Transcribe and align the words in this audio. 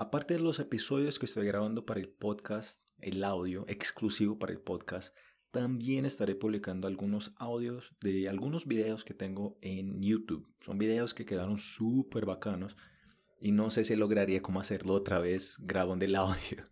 Aparte 0.00 0.32
de 0.32 0.40
los 0.40 0.58
episodios 0.60 1.18
que 1.18 1.26
estoy 1.26 1.46
grabando 1.46 1.84
para 1.84 2.00
el 2.00 2.08
podcast, 2.08 2.86
el 3.00 3.22
audio 3.22 3.66
exclusivo 3.68 4.38
para 4.38 4.50
el 4.50 4.58
podcast, 4.58 5.14
también 5.50 6.06
estaré 6.06 6.34
publicando 6.34 6.88
algunos 6.88 7.34
audios 7.36 7.94
de 8.00 8.26
algunos 8.26 8.66
videos 8.66 9.04
que 9.04 9.12
tengo 9.12 9.58
en 9.60 10.00
YouTube. 10.00 10.48
Son 10.64 10.78
videos 10.78 11.12
que 11.12 11.26
quedaron 11.26 11.58
súper 11.58 12.24
bacanos 12.24 12.78
y 13.38 13.52
no 13.52 13.68
sé 13.68 13.84
si 13.84 13.94
lograría 13.94 14.40
cómo 14.40 14.58
hacerlo 14.62 14.94
otra 14.94 15.18
vez 15.18 15.58
grabando 15.60 16.06
el 16.06 16.16
audio. 16.16 16.64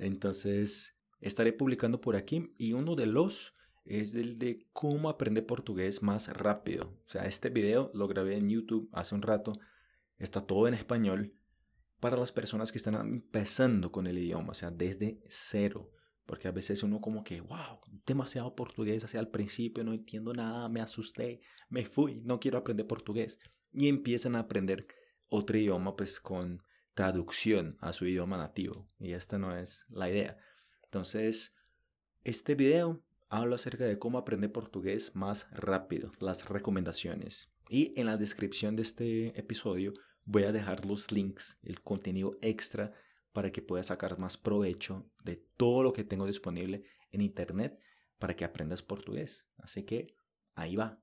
Entonces 0.00 0.96
estaré 1.20 1.52
publicando 1.52 2.00
por 2.00 2.16
aquí 2.16 2.52
y 2.58 2.72
uno 2.72 2.96
de 2.96 3.06
los 3.06 3.54
es 3.84 4.16
el 4.16 4.40
de 4.40 4.58
cómo 4.72 5.08
aprender 5.08 5.46
portugués 5.46 6.02
más 6.02 6.26
rápido. 6.36 6.98
O 7.06 7.08
sea, 7.08 7.26
este 7.26 7.48
video 7.48 7.92
lo 7.94 8.08
grabé 8.08 8.38
en 8.38 8.50
YouTube 8.50 8.90
hace 8.90 9.14
un 9.14 9.22
rato. 9.22 9.52
Está 10.18 10.40
todo 10.44 10.66
en 10.66 10.74
español 10.74 11.36
para 12.02 12.16
las 12.16 12.32
personas 12.32 12.72
que 12.72 12.78
están 12.78 12.96
empezando 12.96 13.92
con 13.92 14.08
el 14.08 14.18
idioma, 14.18 14.50
o 14.50 14.54
sea, 14.54 14.72
desde 14.72 15.22
cero. 15.28 15.92
Porque 16.26 16.48
a 16.48 16.50
veces 16.50 16.82
uno 16.82 17.00
como 17.00 17.22
que, 17.22 17.40
wow, 17.40 17.78
demasiado 18.04 18.56
portugués 18.56 19.04
hacia 19.04 19.20
el 19.20 19.28
principio, 19.28 19.84
no 19.84 19.92
entiendo 19.92 20.34
nada, 20.34 20.68
me 20.68 20.80
asusté, 20.80 21.42
me 21.68 21.84
fui, 21.84 22.20
no 22.24 22.40
quiero 22.40 22.58
aprender 22.58 22.88
portugués. 22.88 23.38
Y 23.72 23.86
empiezan 23.86 24.34
a 24.34 24.40
aprender 24.40 24.88
otro 25.28 25.56
idioma 25.56 25.94
pues 25.94 26.18
con 26.18 26.64
traducción 26.94 27.76
a 27.80 27.92
su 27.92 28.04
idioma 28.04 28.36
nativo. 28.36 28.88
Y 28.98 29.12
esta 29.12 29.38
no 29.38 29.56
es 29.56 29.86
la 29.88 30.10
idea. 30.10 30.38
Entonces, 30.82 31.54
este 32.24 32.56
video 32.56 33.00
habla 33.28 33.54
acerca 33.54 33.84
de 33.84 34.00
cómo 34.00 34.18
aprender 34.18 34.50
portugués 34.50 35.14
más 35.14 35.48
rápido, 35.52 36.10
las 36.18 36.48
recomendaciones. 36.48 37.52
Y 37.68 37.94
en 37.94 38.06
la 38.06 38.16
descripción 38.16 38.74
de 38.74 38.82
este 38.82 39.38
episodio 39.38 39.94
voy 40.24 40.44
a 40.44 40.52
dejar 40.52 40.84
los 40.84 41.12
links, 41.12 41.58
el 41.62 41.80
contenido 41.82 42.36
extra 42.42 42.92
para 43.32 43.50
que 43.50 43.62
puedas 43.62 43.86
sacar 43.86 44.18
más 44.18 44.36
provecho 44.36 45.10
de 45.24 45.36
todo 45.56 45.82
lo 45.82 45.92
que 45.92 46.04
tengo 46.04 46.26
disponible 46.26 46.84
en 47.10 47.20
internet 47.20 47.78
para 48.18 48.34
que 48.34 48.44
aprendas 48.44 48.82
portugués. 48.82 49.46
Así 49.58 49.84
que 49.84 50.14
ahí 50.54 50.76
va. 50.76 51.02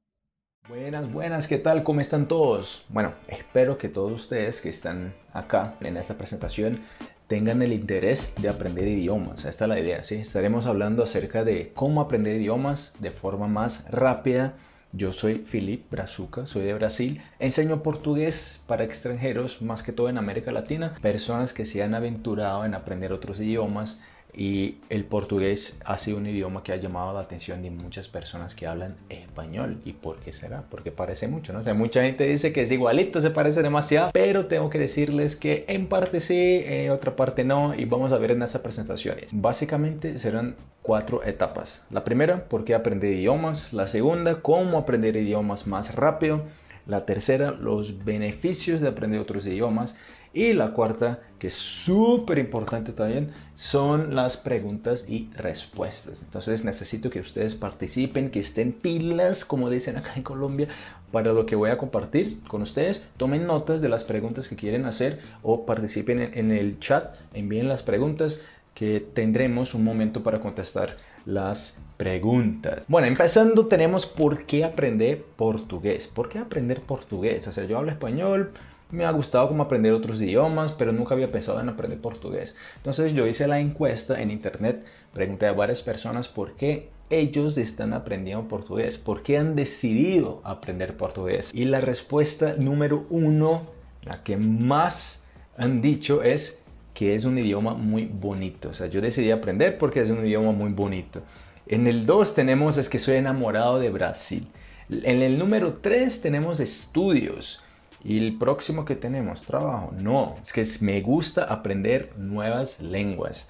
Buenas, 0.68 1.12
buenas, 1.12 1.48
¿qué 1.48 1.58
tal? 1.58 1.84
¿Cómo 1.84 2.02
están 2.02 2.28
todos? 2.28 2.86
Bueno, 2.90 3.16
espero 3.28 3.78
que 3.78 3.90
todos 3.90 4.12
ustedes 4.12 4.62
que 4.62 4.70
están 4.70 5.16
acá 5.34 5.78
en 5.82 5.98
esta 5.98 6.18
presentación 6.18 6.84
tengan 7.28 7.62
el 7.62 7.74
interés 7.74 8.34
de 8.40 8.50
aprender 8.50 8.88
idiomas. 8.88 9.46
Esta 9.46 9.66
es 9.66 9.70
la 9.70 9.80
idea, 9.80 10.04
¿sí? 10.04 10.16
Estaremos 10.16 10.66
hablando 10.66 11.04
acerca 11.04 11.44
de 11.44 11.72
cómo 11.74 12.02
aprender 12.02 12.36
idiomas 12.36 12.94
de 13.00 13.12
forma 13.12 13.48
más 13.48 13.90
rápida. 13.90 14.58
Yo 14.92 15.14
soy 15.14 15.36
Filipe 15.36 15.86
Brazuca, 15.92 16.48
soy 16.48 16.64
de 16.64 16.74
Brasil. 16.74 17.22
Enseño 17.38 17.84
portugués 17.84 18.64
para 18.66 18.84
extranjeros, 18.84 19.62
más 19.62 19.84
que 19.84 19.92
todo 19.92 20.10
en 20.10 20.18
América 20.18 20.52
Latina, 20.52 20.96
personas 21.00 21.54
que 21.54 21.66
se 21.66 21.84
han 21.84 21.94
aventurado 21.94 22.66
en 22.66 22.74
aprender 22.74 23.14
otros 23.14 23.40
idiomas 23.40 24.00
y 24.34 24.78
el 24.90 25.06
portugués 25.06 25.78
ha 25.86 25.98
sido 25.98 26.18
un 26.18 26.28
idioma 26.28 26.64
que 26.64 26.72
ha 26.72 26.76
llamado 26.76 27.14
la 27.14 27.22
atención 27.22 27.62
de 27.62 27.72
muchas 27.72 28.08
personas 28.08 28.56
que 28.56 28.68
hablan 28.68 28.96
español. 29.10 29.82
¿Y 29.86 29.94
por 29.94 30.18
qué 30.20 30.34
será? 30.34 30.64
Porque 30.70 30.92
parece 30.92 31.28
mucho, 31.28 31.54
¿no? 31.54 31.60
O 31.60 31.64
sea, 31.64 31.74
mucha 31.74 32.04
gente 32.04 32.26
dice 32.26 32.54
que 32.54 32.62
es 32.62 32.72
igualito, 32.72 33.22
se 33.22 33.32
parece 33.32 33.62
demasiado, 33.62 34.12
pero 34.14 34.46
tengo 34.46 34.70
que 34.70 34.80
decirles 34.80 35.36
que 35.36 35.66
en 35.68 35.88
parte 35.88 36.20
sí, 36.20 36.62
en 36.66 36.92
otra 36.92 37.16
parte 37.16 37.44
no, 37.44 37.76
y 37.76 37.86
vamos 37.86 38.12
a 38.12 38.18
ver 38.18 38.32
en 38.32 38.42
estas 38.42 38.62
presentaciones. 38.62 39.32
Básicamente 39.34 40.18
serán 40.20 40.56
cuatro 40.82 41.24
etapas. 41.24 41.84
La 41.90 42.04
primera, 42.04 42.46
por 42.46 42.64
qué 42.64 42.76
aprender 42.76 43.12
idiomas. 43.12 43.74
La 43.74 43.88
segunda, 43.88 44.42
cómo 44.42 44.78
aprender 44.78 45.16
idiomas 45.16 45.68
más 45.68 45.96
rápido. 45.96 46.44
La 46.90 47.06
tercera, 47.06 47.52
los 47.52 48.04
beneficios 48.04 48.82
de 48.82 48.90
aprender 48.90 49.22
otros 49.22 49.46
idiomas. 49.46 49.96
Y 50.32 50.54
la 50.54 50.74
cuarta, 50.74 51.22
que 51.40 51.48
es 51.48 51.56
súper 51.56 52.38
importante 52.38 52.92
también, 52.92 53.32
son 53.56 54.16
las 54.16 54.38
preguntas 54.38 55.10
y 55.10 55.30
respuestas. 55.36 56.22
Entonces 56.22 56.66
necesito 56.66 57.10
que 57.10 57.20
ustedes 57.20 57.56
participen, 57.56 58.30
que 58.30 58.40
estén 58.40 58.74
pilas, 58.74 59.44
como 59.44 59.72
dicen 59.72 59.98
acá 59.98 60.14
en 60.16 60.24
Colombia, 60.24 60.68
para 61.12 61.34
lo 61.34 61.46
que 61.46 61.56
voy 61.56 61.72
a 61.72 61.80
compartir 61.80 62.42
con 62.48 62.62
ustedes. 62.62 63.04
Tomen 63.18 63.48
notas 63.48 63.82
de 63.82 63.90
las 63.90 64.04
preguntas 64.04 64.48
que 64.48 64.56
quieren 64.56 64.86
hacer 64.86 65.20
o 65.42 65.66
participen 65.66 66.20
en 66.22 66.52
el 66.52 66.80
chat, 66.80 67.16
envíen 67.34 67.68
las 67.68 67.82
preguntas 67.82 68.40
que 68.76 69.00
tendremos 69.00 69.74
un 69.74 69.84
momento 69.84 70.22
para 70.22 70.40
contestar 70.40 70.98
las 71.26 71.80
preguntas. 72.00 72.86
Bueno, 72.88 73.08
empezando 73.08 73.68
tenemos 73.68 74.06
por 74.06 74.46
qué 74.46 74.64
aprender 74.64 75.22
portugués. 75.36 76.08
¿Por 76.08 76.30
qué 76.30 76.40
aprender 76.40 76.80
portugués? 76.82 77.46
O 77.46 77.52
sea, 77.52 77.66
yo 77.66 77.78
hablo 77.78 77.92
español, 77.92 78.54
me 78.90 79.04
ha 79.04 79.12
gustado 79.12 79.50
como 79.50 79.64
aprender 79.64 79.92
otros 79.92 80.22
idiomas, 80.22 80.72
pero 80.72 80.94
nunca 80.94 81.14
había 81.14 81.30
pensado 81.30 81.60
en 81.60 81.68
aprender 81.68 82.00
portugués. 82.00 82.56
Entonces 82.78 83.14
yo 83.14 83.28
hice 83.28 83.50
la 83.50 83.60
encuesta 83.60 84.22
en 84.22 84.32
internet, 84.32 84.86
pregunté 85.14 85.48
a 85.48 85.52
varias 85.52 85.82
personas 85.82 86.30
por 86.30 86.54
qué 86.54 86.88
ellos 87.10 87.58
están 87.58 87.92
aprendiendo 87.92 88.48
portugués, 88.48 88.98
por 88.98 89.22
qué 89.22 89.38
han 89.38 89.58
decidido 89.58 90.40
aprender 90.46 90.96
portugués. 90.96 91.52
Y 91.54 91.66
la 91.66 91.82
respuesta 91.82 92.56
número 92.58 93.08
uno, 93.10 93.64
la 94.04 94.24
que 94.24 94.38
más 94.38 95.26
han 95.58 95.82
dicho 95.82 96.24
es 96.24 96.62
que 96.94 97.14
es 97.14 97.26
un 97.26 97.38
idioma 97.38 97.74
muy 97.74 98.06
bonito. 98.06 98.70
O 98.70 98.74
sea, 98.74 98.88
yo 98.88 99.02
decidí 99.02 99.32
aprender 99.32 99.78
porque 99.78 100.00
es 100.00 100.10
un 100.10 100.26
idioma 100.26 100.54
muy 100.54 100.72
bonito. 100.72 101.24
En 101.70 101.86
el 101.86 102.08
2 102.08 102.34
tenemos 102.34 102.78
es 102.78 102.90
que 102.90 102.98
soy 102.98 103.18
enamorado 103.18 103.78
de 103.78 103.92
Brasil. 103.92 104.48
En 104.90 105.22
el 105.22 105.38
número 105.38 105.76
3 105.76 106.20
tenemos 106.20 106.60
estudios. 106.60 107.64
Y 108.04 108.18
el 108.18 108.40
próximo 108.40 108.86
que 108.86 108.96
tenemos, 108.96 109.44
trabajo. 109.44 109.94
No, 109.96 110.34
es 110.42 110.52
que 110.52 110.66
me 110.84 111.00
gusta 111.02 111.44
aprender 111.44 112.14
nuevas 112.18 112.80
lenguas. 112.80 113.48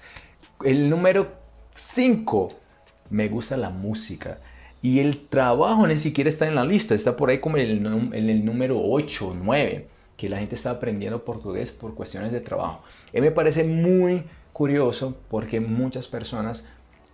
El 0.62 0.90
número 0.90 1.28
5, 1.72 2.52
me 3.08 3.28
gusta 3.28 3.56
la 3.56 3.70
música. 3.70 4.36
Y 4.82 4.98
el 4.98 5.26
trabajo 5.28 5.86
ni 5.86 5.96
siquiera 5.96 6.28
está 6.28 6.46
en 6.46 6.56
la 6.56 6.66
lista, 6.66 6.94
está 6.94 7.16
por 7.16 7.30
ahí 7.30 7.38
como 7.38 7.56
en 7.56 7.70
el, 7.70 7.86
en 7.86 8.28
el 8.28 8.44
número 8.44 8.82
8 8.82 9.28
o 9.28 9.34
9, 9.34 9.88
que 10.18 10.28
la 10.28 10.40
gente 10.40 10.56
está 10.56 10.72
aprendiendo 10.72 11.24
portugués 11.24 11.70
por 11.70 11.94
cuestiones 11.94 12.32
de 12.32 12.40
trabajo. 12.40 12.82
Y 13.14 13.22
me 13.22 13.30
parece 13.30 13.64
muy 13.64 14.24
curioso 14.52 15.16
porque 15.30 15.58
muchas 15.58 16.06
personas 16.06 16.66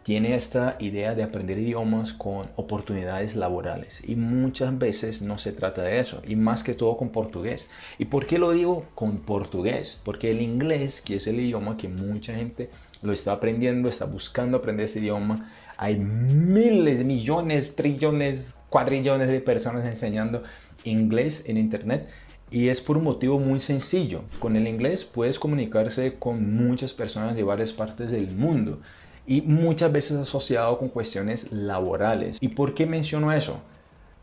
tiene 0.07 0.37
esta 0.37 0.77
idea 0.79 1.17
de 1.17 1.25
aprender 1.25 1.59
idiomas 1.59 2.13
con 2.13 2.47
oportunidades 2.55 3.35
laborales 3.35 4.01
y 4.07 4.15
muchas 4.15 4.79
veces 4.79 5.21
no 5.21 5.37
se 5.37 5.51
trata 5.51 5.83
de 5.83 5.99
eso 5.99 6.23
y 6.25 6.37
más 6.37 6.63
que 6.63 6.75
todo 6.75 6.97
con 6.97 7.09
portugués. 7.09 7.69
¿Y 7.99 8.05
por 8.05 8.25
qué 8.25 8.39
lo 8.39 8.53
digo 8.53 8.85
con 8.95 9.17
portugués? 9.17 10.01
Porque 10.05 10.31
el 10.31 10.43
inglés, 10.43 11.03
que 11.03 11.17
es 11.17 11.27
el 11.27 11.41
idioma 11.41 11.77
que 11.77 11.89
mucha 11.89 12.37
gente 12.37 12.71
lo 13.03 13.13
está 13.13 13.33
aprendiendo, 13.33 13.89
está 13.89 14.05
buscando 14.05 14.59
aprender 14.59 14.87
ese 14.87 15.01
idioma, 15.01 15.51
hay 15.77 15.97
miles, 15.97 17.05
millones, 17.05 17.75
trillones, 17.75 18.61
cuadrillones 18.71 19.27
de 19.27 19.41
personas 19.41 19.85
enseñando 19.87 20.45
inglés 20.85 21.43
en 21.47 21.57
internet 21.57 22.09
y 22.49 22.69
es 22.69 22.81
por 22.81 22.97
un 22.97 23.03
motivo 23.03 23.41
muy 23.41 23.59
sencillo. 23.59 24.23
Con 24.39 24.55
el 24.55 24.69
inglés 24.69 25.05
puedes 25.05 25.41
comunicarse 25.41 26.15
con 26.15 26.55
muchas 26.55 26.93
personas 26.93 27.35
de 27.35 27.43
varias 27.43 27.73
partes 27.73 28.13
del 28.13 28.31
mundo 28.31 28.79
y 29.27 29.43
muchas 29.43 29.93
veces 29.93 30.17
asociado 30.19 30.79
con 30.79 30.89
cuestiones 30.89 31.53
laborales. 31.53 32.39
¿Y 32.41 32.49
por 32.49 32.75
qué 32.75 32.87
menciono 32.87 33.33
eso? 33.33 33.61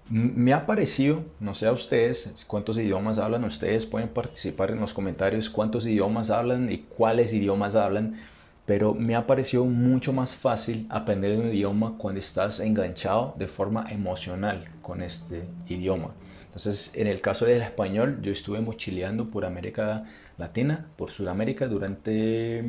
Me 0.10 0.54
ha 0.54 0.66
parecido, 0.66 1.24
no 1.40 1.56
sé 1.56 1.66
a 1.68 1.72
ustedes, 1.72 2.46
cuántos 2.48 2.78
idiomas 2.78 3.18
hablan, 3.18 3.44
ustedes 3.46 3.86
pueden 3.86 4.10
participar 4.10 4.72
en 4.72 4.80
los 4.80 4.94
comentarios 4.94 5.50
cuántos 5.50 5.88
idiomas 5.88 6.30
hablan 6.30 6.72
y 6.72 6.80
cuáles 6.80 7.34
idiomas 7.34 7.76
hablan, 7.76 8.20
pero 8.66 8.94
me 8.94 9.16
ha 9.16 9.26
parecido 9.26 9.66
mucho 9.66 10.14
más 10.14 10.36
fácil 10.36 10.88
aprender 10.90 11.38
un 11.38 11.48
idioma 11.50 11.96
cuando 11.98 12.20
estás 12.20 12.60
enganchado 12.60 13.34
de 13.38 13.48
forma 13.48 13.86
emocional 13.92 14.70
con 14.82 15.02
este 15.02 15.44
idioma. 15.68 16.12
Entonces, 16.46 16.94
en 16.96 17.08
el 17.08 17.20
caso 17.20 17.46
del 17.46 17.62
español, 17.62 18.20
yo 18.22 18.32
estuve 18.32 18.62
mochileando 18.62 19.32
por 19.32 19.44
América 19.44 20.06
Latina, 20.38 20.86
por 20.98 21.12
Sudamérica 21.12 21.68
durante 21.68 22.64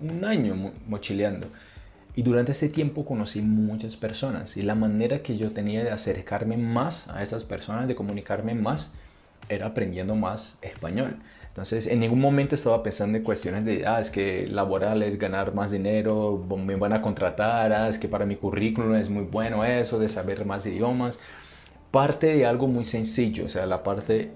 un 0.00 0.24
año 0.24 0.72
mochileando. 0.86 1.48
Y 2.14 2.22
durante 2.22 2.52
ese 2.52 2.68
tiempo 2.68 3.04
conocí 3.04 3.40
muchas 3.40 3.96
personas 3.96 4.56
y 4.56 4.62
la 4.62 4.74
manera 4.74 5.22
que 5.22 5.36
yo 5.36 5.52
tenía 5.52 5.84
de 5.84 5.90
acercarme 5.90 6.56
más 6.56 7.08
a 7.08 7.22
esas 7.22 7.44
personas, 7.44 7.86
de 7.86 7.94
comunicarme 7.94 8.54
más, 8.54 8.92
era 9.48 9.66
aprendiendo 9.66 10.16
más 10.16 10.58
español. 10.62 11.16
Entonces, 11.46 11.86
en 11.86 12.00
ningún 12.00 12.20
momento 12.20 12.54
estaba 12.54 12.82
pensando 12.82 13.18
en 13.18 13.24
cuestiones 13.24 13.64
de, 13.64 13.86
ah, 13.86 14.00
es 14.00 14.10
que 14.10 14.46
laboral 14.46 15.02
es 15.02 15.18
ganar 15.18 15.54
más 15.54 15.70
dinero, 15.70 16.44
me 16.56 16.76
van 16.76 16.92
a 16.92 17.02
contratar, 17.02 17.72
ah, 17.72 17.88
es 17.88 17.98
que 17.98 18.08
para 18.08 18.26
mi 18.26 18.36
currículum 18.36 18.94
es 18.94 19.10
muy 19.10 19.24
bueno 19.24 19.64
eso, 19.64 19.98
de 19.98 20.08
saber 20.08 20.44
más 20.44 20.66
idiomas. 20.66 21.18
Parte 21.90 22.28
de 22.28 22.46
algo 22.46 22.68
muy 22.68 22.84
sencillo, 22.84 23.46
o 23.46 23.48
sea, 23.48 23.66
la 23.66 23.82
parte 23.82 24.30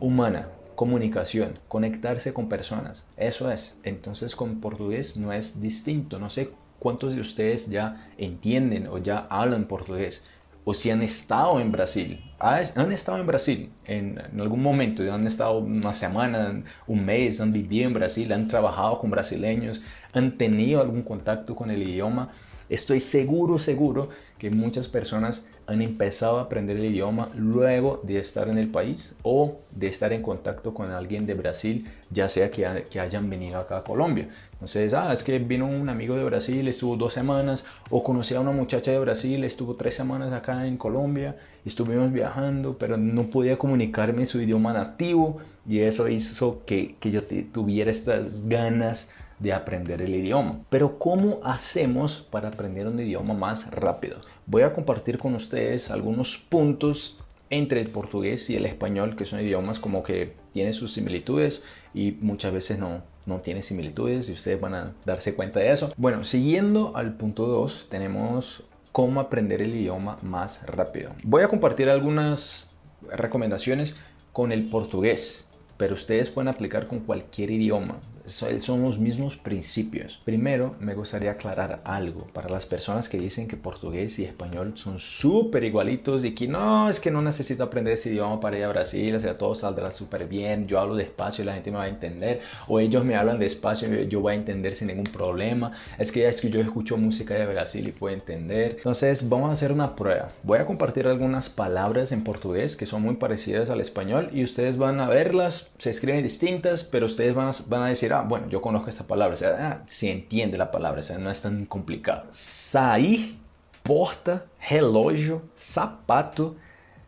humana, 0.00 0.48
comunicación, 0.78 1.58
conectarse 1.66 2.32
con 2.32 2.48
personas. 2.48 3.04
Eso 3.16 3.50
es. 3.50 3.76
Entonces 3.82 4.36
con 4.36 4.60
portugués 4.60 5.16
no 5.16 5.32
es 5.32 5.60
distinto. 5.60 6.20
No 6.20 6.30
sé 6.30 6.50
cuántos 6.78 7.16
de 7.16 7.20
ustedes 7.20 7.68
ya 7.68 8.08
entienden 8.16 8.86
o 8.86 8.98
ya 8.98 9.26
hablan 9.28 9.64
portugués. 9.64 10.22
o 10.64 10.74
si 10.74 10.90
han 10.90 11.02
estado 11.02 11.58
en 11.60 11.72
Brasil. 11.72 12.20
Han 12.38 12.92
estado 12.92 13.18
en 13.18 13.26
Brasil 13.26 13.70
en, 13.86 14.20
algún 14.38 14.62
momento, 14.62 15.02
han 15.12 15.26
estado 15.26 15.58
una 15.58 15.94
semana, 15.94 16.62
un 16.86 17.04
mes, 17.04 17.40
han 17.40 17.52
vivido 17.52 17.88
en 17.88 17.94
Brasil, 17.94 18.32
han 18.32 18.46
trabajado 18.46 19.00
con 19.00 19.10
brasileños, 19.10 19.80
han 20.12 20.36
tenido 20.36 20.80
algún 20.80 21.02
contacto 21.02 21.56
con 21.56 21.70
el 21.70 21.82
idioma. 21.82 22.30
Estoy 22.68 23.00
seguro, 23.00 23.58
seguro 23.58 24.10
que 24.38 24.50
muchas 24.50 24.88
personas 24.88 25.44
han 25.66 25.82
empezado 25.82 26.38
a 26.38 26.42
aprender 26.42 26.78
el 26.78 26.86
idioma 26.86 27.30
luego 27.36 28.00
de 28.02 28.16
estar 28.16 28.48
en 28.48 28.56
el 28.56 28.68
país 28.68 29.14
o 29.22 29.58
de 29.70 29.88
estar 29.88 30.14
en 30.14 30.22
contacto 30.22 30.72
con 30.72 30.90
alguien 30.90 31.26
de 31.26 31.34
Brasil, 31.34 31.90
ya 32.10 32.30
sea 32.30 32.50
que, 32.50 32.66
hayan 32.98 33.28
venido 33.28 33.58
acá 33.58 33.78
a 33.78 33.84
Colombia. 33.84 34.28
Entonces, 34.52 34.94
ah, 34.94 35.12
es 35.12 35.22
que 35.22 35.38
vino 35.38 35.66
un 35.66 35.90
amigo 35.90 36.16
de 36.16 36.24
Brasil, 36.24 36.66
estuvo 36.68 36.96
dos 36.96 37.12
semanas, 37.12 37.64
o 37.90 38.02
conocí 38.02 38.34
a 38.34 38.40
una 38.40 38.50
muchacha 38.50 38.92
de 38.92 38.98
Brasil, 38.98 39.44
estuvo 39.44 39.74
tres 39.74 39.94
semanas 39.94 40.32
acá 40.32 40.66
en 40.66 40.78
Colombia, 40.78 41.36
estuvimos 41.66 42.12
viajando, 42.12 42.78
pero 42.78 42.96
no 42.96 43.28
podía 43.28 43.58
comunicarme 43.58 44.24
su 44.24 44.40
idioma 44.40 44.72
nativo 44.72 45.38
y 45.68 45.80
eso 45.80 46.08
hizo 46.08 46.62
que, 46.64 46.96
que 46.98 47.10
yo 47.10 47.22
tuviera 47.52 47.90
estas 47.90 48.48
ganas 48.48 49.10
de 49.38 49.52
aprender 49.52 50.02
el 50.02 50.14
idioma. 50.14 50.60
Pero 50.70 50.98
¿cómo 50.98 51.40
hacemos 51.42 52.26
para 52.30 52.48
aprender 52.48 52.86
un 52.86 53.00
idioma 53.00 53.34
más 53.34 53.70
rápido? 53.70 54.18
Voy 54.46 54.62
a 54.62 54.72
compartir 54.72 55.18
con 55.18 55.34
ustedes 55.34 55.90
algunos 55.90 56.38
puntos 56.38 57.20
entre 57.50 57.80
el 57.80 57.90
portugués 57.90 58.50
y 58.50 58.56
el 58.56 58.66
español, 58.66 59.16
que 59.16 59.24
son 59.24 59.40
idiomas 59.40 59.78
como 59.78 60.02
que 60.02 60.34
tienen 60.52 60.74
sus 60.74 60.92
similitudes 60.92 61.62
y 61.94 62.12
muchas 62.20 62.52
veces 62.52 62.78
no, 62.78 63.02
no 63.26 63.40
tienen 63.40 63.62
similitudes 63.62 64.28
y 64.28 64.32
ustedes 64.32 64.60
van 64.60 64.74
a 64.74 64.92
darse 65.04 65.34
cuenta 65.34 65.60
de 65.60 65.72
eso. 65.72 65.92
Bueno, 65.96 66.24
siguiendo 66.24 66.96
al 66.96 67.14
punto 67.14 67.46
2, 67.46 67.88
tenemos 67.90 68.64
cómo 68.92 69.20
aprender 69.20 69.62
el 69.62 69.74
idioma 69.74 70.18
más 70.22 70.66
rápido. 70.66 71.12
Voy 71.22 71.42
a 71.42 71.48
compartir 71.48 71.88
algunas 71.88 72.68
recomendaciones 73.10 73.96
con 74.32 74.52
el 74.52 74.68
portugués, 74.68 75.46
pero 75.76 75.94
ustedes 75.94 76.30
pueden 76.30 76.48
aplicar 76.48 76.86
con 76.86 77.00
cualquier 77.00 77.50
idioma 77.50 77.96
son 78.28 78.82
los 78.82 78.98
mismos 78.98 79.36
principios. 79.36 80.20
Primero, 80.24 80.76
me 80.80 80.94
gustaría 80.94 81.32
aclarar 81.32 81.80
algo 81.84 82.26
para 82.32 82.48
las 82.48 82.66
personas 82.66 83.08
que 83.08 83.18
dicen 83.18 83.48
que 83.48 83.56
portugués 83.56 84.18
y 84.18 84.24
español 84.24 84.72
son 84.76 84.98
súper 84.98 85.64
igualitos 85.64 86.24
y 86.24 86.34
que 86.34 86.48
no, 86.48 86.88
es 86.88 87.00
que 87.00 87.10
no 87.10 87.22
necesito 87.22 87.64
aprender 87.64 87.94
ese 87.94 88.10
idioma 88.10 88.40
para 88.40 88.58
ir 88.58 88.64
a 88.64 88.68
Brasil, 88.68 89.14
o 89.14 89.20
sea, 89.20 89.36
todo 89.36 89.54
saldrá 89.54 89.90
súper 89.90 90.26
bien, 90.26 90.66
yo 90.66 90.78
hablo 90.78 90.94
despacio 90.94 91.42
y 91.42 91.46
la 91.46 91.54
gente 91.54 91.70
me 91.70 91.78
va 91.78 91.84
a 91.84 91.88
entender, 91.88 92.40
o 92.66 92.80
ellos 92.80 93.04
me 93.04 93.16
hablan 93.16 93.38
despacio 93.38 93.88
y 94.00 94.08
yo 94.08 94.20
voy 94.20 94.32
a 94.32 94.36
entender 94.36 94.74
sin 94.74 94.88
ningún 94.88 95.04
problema, 95.04 95.72
es 95.98 96.12
que 96.12 96.26
es 96.28 96.40
que 96.40 96.50
yo 96.50 96.60
escucho 96.60 96.96
música 96.96 97.34
de 97.34 97.46
Brasil 97.46 97.88
y 97.88 97.92
puedo 97.92 98.14
entender. 98.14 98.76
Entonces, 98.78 99.28
vamos 99.28 99.50
a 99.50 99.52
hacer 99.52 99.72
una 99.72 99.96
prueba. 99.96 100.28
Voy 100.42 100.58
a 100.58 100.66
compartir 100.66 101.06
algunas 101.06 101.48
palabras 101.48 102.12
en 102.12 102.24
portugués 102.24 102.76
que 102.76 102.86
son 102.86 103.02
muy 103.02 103.16
parecidas 103.16 103.70
al 103.70 103.80
español 103.80 104.30
y 104.32 104.44
ustedes 104.44 104.76
van 104.76 105.00
a 105.00 105.08
verlas, 105.08 105.70
se 105.78 105.90
escriben 105.90 106.22
distintas, 106.22 106.84
pero 106.84 107.06
ustedes 107.06 107.34
van 107.34 107.48
a, 107.48 107.52
van 107.68 107.82
a 107.82 107.88
decir, 107.88 108.12
bueno, 108.22 108.48
yo 108.48 108.60
conozco 108.60 108.90
esta 108.90 109.04
palabra, 109.04 109.36
ah, 109.58 109.82
se 109.86 110.10
entiende 110.10 110.58
la 110.58 110.70
palabra, 110.70 111.02
o 111.08 111.18
no 111.18 111.30
es 111.30 111.42
tan 111.42 111.66
complicado. 111.66 112.26
Sair, 112.30 113.38
porta, 113.82 114.46
relógio, 114.68 115.42
sapato, 115.54 116.56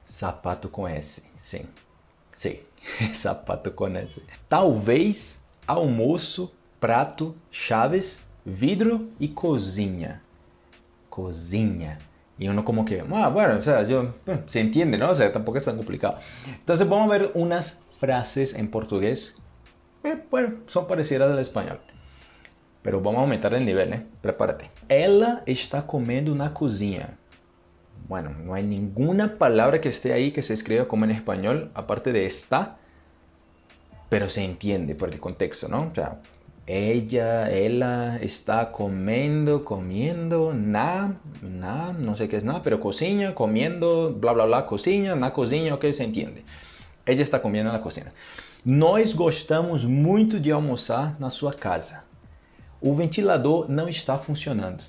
sapato 0.04 0.70
com 0.70 0.88
S, 0.88 1.22
sim, 1.36 1.66
sim, 2.32 2.60
sapato 3.14 3.72
com 3.76 3.88
S. 3.88 4.22
Talvez, 4.48 5.44
almoço, 5.66 6.52
prato, 6.80 7.34
chaves, 7.50 8.22
vidro 8.44 9.10
e 9.20 9.28
cozinha. 9.28 10.22
Cozinha. 11.08 11.98
Y 12.38 12.48
uno 12.48 12.64
como 12.64 12.86
que, 12.86 13.04
ah, 13.12 13.28
bueno, 13.28 13.58
o 13.58 13.62
sea, 13.62 13.82
yo, 13.82 14.14
se 14.46 14.60
entiende, 14.60 14.96
¿no? 14.96 15.14
Tampoco 15.14 15.58
es 15.58 15.64
tan 15.66 15.76
complicado. 15.76 16.18
Entonces 16.46 16.88
vamos 16.88 17.10
a 17.10 17.18
ver 17.18 17.30
unas 17.34 17.82
frases 17.98 18.54
en 18.54 18.70
portugués 18.70 19.39
eh, 20.04 20.22
bueno, 20.30 20.58
son 20.66 20.86
parecidas 20.86 21.30
al 21.30 21.38
español. 21.38 21.80
Pero 22.82 23.00
vamos 23.00 23.18
a 23.18 23.22
aumentar 23.22 23.52
el 23.54 23.64
nivel, 23.64 23.92
¿eh? 23.92 24.06
Prepárate. 24.22 24.70
Ela 24.88 25.42
está 25.46 25.86
comiendo 25.86 26.34
na 26.34 26.54
cozinha. 26.54 27.18
Bueno, 28.08 28.30
no 28.30 28.54
hay 28.54 28.64
ninguna 28.64 29.36
palabra 29.38 29.80
que 29.80 29.90
esté 29.90 30.12
ahí 30.12 30.32
que 30.32 30.42
se 30.42 30.54
escriba 30.54 30.88
como 30.88 31.04
en 31.04 31.10
español, 31.10 31.70
aparte 31.74 32.12
de 32.12 32.26
está, 32.26 32.78
pero 34.08 34.30
se 34.30 34.44
entiende 34.44 34.94
por 34.94 35.10
el 35.10 35.20
contexto, 35.20 35.68
¿no? 35.68 35.88
O 35.92 35.94
sea, 35.94 36.20
ella, 36.66 37.50
ella 37.50 38.16
está 38.16 38.72
comiendo, 38.72 39.64
comiendo, 39.64 40.54
na, 40.54 41.20
na, 41.42 41.92
no 41.92 42.16
sé 42.16 42.28
qué 42.28 42.36
es 42.36 42.44
nada, 42.44 42.62
pero 42.62 42.80
cocina, 42.80 43.34
comiendo, 43.34 44.12
bla, 44.12 44.32
bla, 44.32 44.46
bla, 44.46 44.66
cocina, 44.66 45.14
na 45.14 45.32
cozinha, 45.32 45.74
ok, 45.74 45.86
se 45.92 46.04
entiende. 46.04 46.44
Ella 47.06 47.22
está 47.22 47.42
comiendo 47.42 47.70
en 47.70 47.76
la 47.76 47.82
cocina. 47.82 48.12
Nós 48.64 49.14
gostamos 49.14 49.84
muito 49.84 50.38
de 50.38 50.52
almoçar 50.52 51.18
na 51.18 51.30
sua 51.30 51.50
casa. 51.54 52.04
O 52.78 52.94
ventilador 52.94 53.70
não 53.70 53.88
está 53.88 54.18
funcionando. 54.18 54.84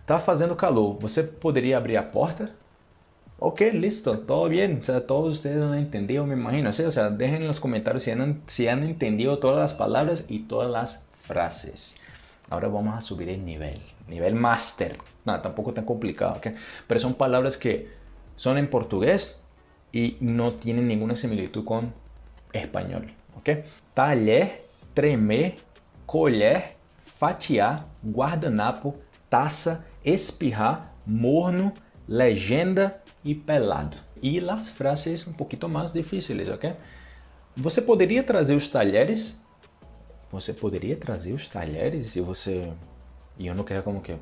Está 0.00 0.20
fazendo 0.20 0.54
calor. 0.54 0.96
Você 1.00 1.24
poderia 1.24 1.76
abrir 1.76 1.96
a 1.96 2.04
porta? 2.04 2.54
Ok, 3.40 3.68
listo, 3.72 4.16
todo 4.18 4.48
bien. 4.48 4.78
O 4.80 4.84
sea, 4.84 5.00
todos 5.00 5.34
ustedes 5.34 5.60
han 5.60 5.76
entendido, 5.76 6.24
me 6.24 6.34
imagino. 6.34 6.72
¿sí? 6.72 6.84
O 6.84 6.92
sea, 6.92 7.10
dejen 7.10 7.42
en 7.42 7.48
los 7.48 7.58
comentarios 7.58 8.04
si 8.04 8.12
han, 8.12 8.42
si 8.46 8.68
han 8.68 8.84
entendido 8.84 9.40
todas 9.40 9.58
las 9.58 9.72
palabras 9.72 10.26
y 10.28 10.40
todas 10.40 10.70
las 10.70 11.04
frases. 11.22 12.00
Ahora 12.48 12.68
vamos 12.68 12.96
a 12.96 13.00
subir 13.00 13.28
el 13.28 13.44
nivel, 13.44 13.80
nivel 14.06 14.36
máster. 14.36 14.98
Nada, 15.24 15.42
tampoco 15.42 15.74
tan 15.74 15.84
complicado, 15.84 16.34
¿ok? 16.36 16.46
Pero 16.86 17.00
son 17.00 17.14
palabras 17.14 17.56
que 17.56 17.88
son 18.36 18.56
en 18.56 18.70
portugués 18.70 19.40
y 19.92 20.16
no 20.20 20.54
tienen 20.54 20.86
ninguna 20.86 21.16
similitud 21.16 21.64
con 21.64 22.03
espanhol, 22.62 23.02
ok? 23.36 23.64
Talher, 23.94 24.64
tremer, 24.94 25.56
colher, 26.06 26.76
fatiar, 27.04 27.88
guardanapo, 28.04 28.94
taça, 29.28 29.86
espirrar, 30.04 30.94
morno, 31.06 31.72
legenda 32.08 33.00
e 33.24 33.34
pelado. 33.34 33.96
E 34.22 34.38
as 34.48 34.68
frases 34.68 35.26
um 35.26 35.32
pouquinho 35.32 35.68
mais 35.68 35.92
difíceis, 35.92 36.48
ok? 36.48 36.74
Você 37.56 37.80
poderia 37.80 38.22
trazer 38.22 38.54
os 38.54 38.68
talheres? 38.68 39.40
Você 40.30 40.52
poderia 40.52 40.96
trazer 40.96 41.32
os 41.32 41.46
talheres 41.46 42.06
se 42.08 42.20
você... 42.20 42.72
E 43.38 43.46
eu 43.46 43.54
não 43.54 43.64
quero 43.64 43.82
como 43.82 44.00
que... 44.00 44.14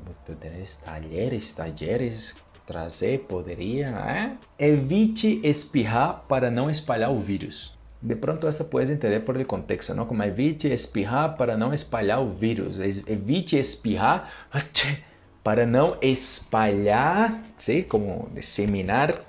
Talheres, 0.83 1.51
talheres, 1.51 2.35
trazer, 2.65 3.19
poderia, 3.21 3.87
é? 3.87 4.37
Evite 4.57 5.41
espirrar 5.43 6.23
para 6.27 6.49
não 6.49 6.69
espalhar 6.69 7.11
o 7.11 7.19
vírus. 7.19 7.77
De 8.03 8.17
pronto 8.17 8.49
essa 8.49 8.65
puedes 8.65 8.89
entender 8.89 9.23
por 9.23 9.37
el 9.37 9.47
contexto, 9.47 9.95
¿no? 9.95 10.05
Como 10.05 10.23
evite 10.23 10.73
espirrar 10.73 11.37
para 11.37 11.55
não 11.55 11.73
espalhar 11.73 12.19
o 12.19 12.29
vírus, 12.29 12.77
evite 13.07 13.57
espirrar 13.57 14.29
para 15.41 15.65
não 15.65 15.95
espalhar, 16.01 17.41
¿sí? 17.57 17.83
Como 17.83 18.29
disseminar 18.35 19.21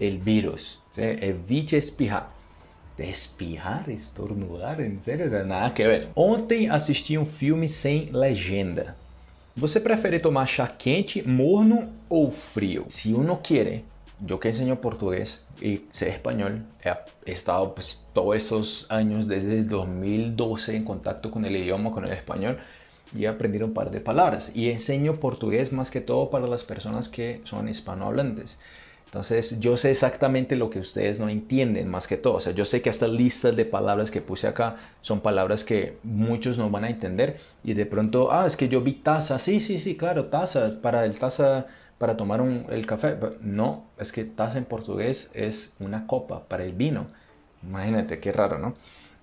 el 0.00 0.18
vírus, 0.18 0.80
evite 0.96 1.76
espirrar. 1.76 2.32
Espirrar, 2.96 3.90
estornudar, 3.90 4.80
en 4.80 5.00
serio, 5.00 5.28
nada 5.44 5.70
que 5.74 5.82
ver. 5.82 6.08
Ontem 6.14 6.70
assisti 6.70 7.18
um 7.18 7.24
filme 7.24 7.68
sem 7.68 8.08
legenda. 8.12 8.96
Você 9.56 9.80
prefere 9.80 10.20
tomar 10.20 10.46
chá 10.46 10.66
quente, 10.66 11.26
morno 11.26 11.92
ou 12.08 12.30
frio? 12.30 12.86
Se 12.88 13.12
uno 13.12 13.40
quiere 13.42 13.84
yo 14.20 14.40
que 14.40 14.48
enseño 14.48 14.80
portugués 14.80 15.40
y 15.60 15.82
sé 15.90 16.08
español, 16.08 16.64
he 17.24 17.32
estado 17.32 17.74
pues, 17.74 18.04
todos 18.12 18.36
esos 18.36 18.90
años, 18.90 19.28
desde 19.28 19.58
el 19.58 19.68
2012, 19.68 20.76
en 20.76 20.84
contacto 20.84 21.30
con 21.30 21.44
el 21.44 21.56
idioma, 21.56 21.90
con 21.90 22.04
el 22.04 22.12
español, 22.12 22.58
y 23.14 23.24
he 23.24 23.28
aprendido 23.28 23.66
un 23.66 23.74
par 23.74 23.90
de 23.90 24.00
palabras. 24.00 24.52
Y 24.54 24.70
enseño 24.70 25.16
portugués 25.16 25.72
más 25.72 25.90
que 25.90 26.00
todo 26.00 26.30
para 26.30 26.46
las 26.46 26.64
personas 26.64 27.08
que 27.08 27.40
son 27.44 27.68
hispanohablantes. 27.68 28.56
Entonces 29.14 29.60
yo 29.60 29.76
sé 29.76 29.92
exactamente 29.92 30.56
lo 30.56 30.70
que 30.70 30.80
ustedes 30.80 31.20
no 31.20 31.28
entienden 31.28 31.88
más 31.88 32.08
que 32.08 32.16
todo. 32.16 32.34
O 32.34 32.40
sea, 32.40 32.52
yo 32.52 32.64
sé 32.64 32.82
que 32.82 32.90
esta 32.90 33.06
lista 33.06 33.52
de 33.52 33.64
palabras 33.64 34.10
que 34.10 34.20
puse 34.20 34.48
acá 34.48 34.76
son 35.02 35.20
palabras 35.20 35.62
que 35.62 35.98
muchos 36.02 36.58
no 36.58 36.68
van 36.68 36.82
a 36.82 36.90
entender. 36.90 37.38
Y 37.62 37.74
de 37.74 37.86
pronto, 37.86 38.32
ah, 38.32 38.44
es 38.44 38.56
que 38.56 38.68
yo 38.68 38.80
vi 38.80 38.94
taza. 38.94 39.38
Sí, 39.38 39.60
sí, 39.60 39.78
sí, 39.78 39.96
claro, 39.96 40.24
taza. 40.24 40.80
Para 40.82 41.04
el 41.04 41.16
taza 41.16 41.66
para 42.04 42.18
tomar 42.18 42.42
el 42.68 42.86
café. 42.86 43.16
No, 43.40 43.84
es 43.98 44.12
que 44.12 44.24
taza 44.24 44.58
en 44.58 44.66
portugués 44.66 45.30
es 45.32 45.74
una 45.80 46.06
copa 46.06 46.44
para 46.48 46.62
el 46.62 46.74
vino. 46.74 47.06
Imagínate, 47.62 48.20
qué 48.20 48.30
raro, 48.30 48.58
¿no? 48.58 48.74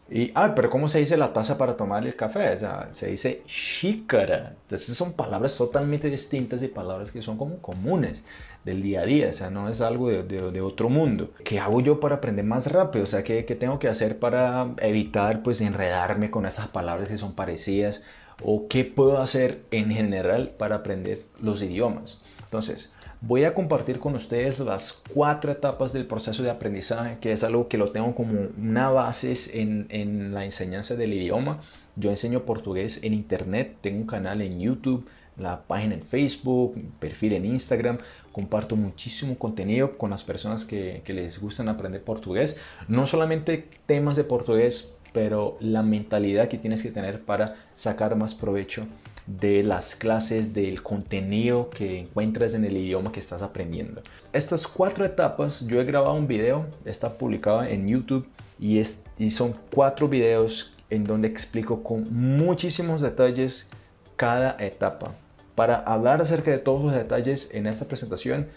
Y, 0.09 0.31
ah, 0.33 0.53
pero 0.55 0.71
¿cómo 0.71 0.89
se 0.89 0.97
dice 0.97 1.15
la 1.15 1.31
taza 1.31 1.59
para 1.59 1.77
tomar 1.77 2.03
el 2.07 2.15
café? 2.15 2.55
O 2.55 2.57
sea, 2.57 2.89
se 2.93 3.11
dice 3.11 3.43
xícara. 3.45 4.55
Entonces 4.63 4.97
son 4.97 5.13
palabras 5.13 5.55
totalmente 5.55 6.09
distintas 6.09 6.63
y 6.63 6.69
palabras 6.69 7.11
que 7.11 7.21
son 7.21 7.38
como 7.38 7.59
comunes 7.59 8.19
del 8.65 8.81
día 8.81 9.01
a 9.01 9.05
día. 9.05 9.29
O 9.29 9.33
sea, 9.33 9.51
no 9.51 9.69
es 9.69 9.79
algo 9.81 10.09
de, 10.09 10.23
de, 10.23 10.61
otro 10.61 10.89
mundo. 10.89 11.29
¿Qué 11.43 11.59
hago 11.59 11.81
yo 11.81 12.00
para 12.00 12.15
aprender 12.15 12.45
más 12.45 12.71
rápido? 12.71 13.03
O 13.03 13.07
sea, 13.07 13.23
¿qué, 13.23 13.45
¿qué, 13.45 13.53
tengo 13.53 13.77
que 13.77 13.89
hacer 13.89 14.17
para 14.17 14.73
evitar 14.79 15.43
pues 15.43 15.61
enredarme 15.61 16.31
con 16.31 16.47
esas 16.47 16.67
palabras 16.69 17.09
que 17.09 17.19
son 17.19 17.35
parecidas? 17.35 18.01
¿O 18.43 18.67
qué 18.67 18.85
puedo 18.85 19.19
hacer 19.19 19.65
en 19.69 19.91
general 19.91 20.55
para 20.57 20.77
aprender 20.77 21.25
los 21.39 21.61
idiomas? 21.61 22.23
Entonces, 22.51 22.91
voy 23.22 23.46
a 23.46 23.53
compartir 23.53 24.00
con 24.00 24.13
ustedes 24.13 24.60
las 24.60 25.01
cuatro 25.13 25.53
etapas 25.53 25.93
del 25.93 26.05
proceso 26.05 26.43
de 26.43 26.50
aprendizaje, 26.50 27.17
que 27.22 27.31
es 27.31 27.46
algo 27.46 27.70
que 27.70 27.77
lo 27.77 27.93
tengo 27.93 28.13
como 28.13 28.34
una 28.58 28.89
base 28.89 29.34
en, 29.53 29.86
en 29.88 30.34
la 30.34 30.43
enseñanza 30.43 30.98
del 30.98 31.13
idioma. 31.13 31.62
Yo 31.96 32.10
enseño 32.10 32.41
portugués 32.41 33.00
en 33.03 33.13
internet, 33.13 33.77
tengo 33.79 34.00
un 34.01 34.05
canal 34.05 34.41
en 34.41 34.60
YouTube, 34.60 35.08
la 35.38 35.62
página 35.62 35.93
en 35.93 36.03
Facebook, 36.03 36.75
perfil 37.00 37.31
en 37.31 37.46
Instagram. 37.46 38.00
Comparto 38.34 38.75
muchísimo 38.75 39.38
contenido 39.38 39.98
con 39.98 40.10
las 40.10 40.25
personas 40.25 40.65
que, 40.65 41.01
les 41.08 41.39
gustan 41.39 41.70
aprender 41.70 42.03
portugués. 42.03 42.58
No 42.89 43.08
solamente 43.08 43.70
temas 43.86 44.17
de 44.17 44.25
portugués, 44.25 44.93
pero 45.13 45.55
la 45.62 45.84
mentalidad 45.84 46.50
que 46.50 46.58
tienes 46.58 46.84
que 46.84 46.91
tener 46.91 47.22
para 47.22 47.55
sacar 47.77 48.17
más 48.17 48.36
provecho 48.36 48.88
de 49.27 49.63
las 49.63 49.95
clases, 49.95 50.53
del 50.53 50.81
contenido 50.81 51.69
que 51.69 51.99
encuentras 51.99 52.53
en 52.53 52.65
el 52.65 52.77
idioma 52.77 53.11
que 53.11 53.19
estás 53.19 53.41
aprendiendo. 53.41 54.01
Estas 54.33 54.67
cuatro 54.67 55.05
etapas, 55.05 55.65
yo 55.67 55.79
he 55.79 55.85
grabado 55.85 56.13
un 56.13 56.27
video, 56.27 56.65
está 56.85 57.17
publicado 57.17 57.63
en 57.63 57.87
YouTube 57.87 58.27
y, 58.59 58.79
es, 58.79 59.03
y 59.17 59.31
son 59.31 59.55
cuatro 59.73 60.07
videos 60.07 60.75
en 60.89 61.03
donde 61.03 61.27
explico 61.27 61.83
con 61.83 62.05
muchísimos 62.13 63.01
detalles 63.01 63.69
cada 64.15 64.55
etapa. 64.59 65.13
Para 65.55 65.77
hablar 65.77 66.21
acerca 66.21 66.51
de 66.51 66.59
todos 66.59 66.83
los 66.83 66.93
detalles 66.93 67.53
en 67.53 67.67
esta 67.67 67.85
presentación 67.85 68.47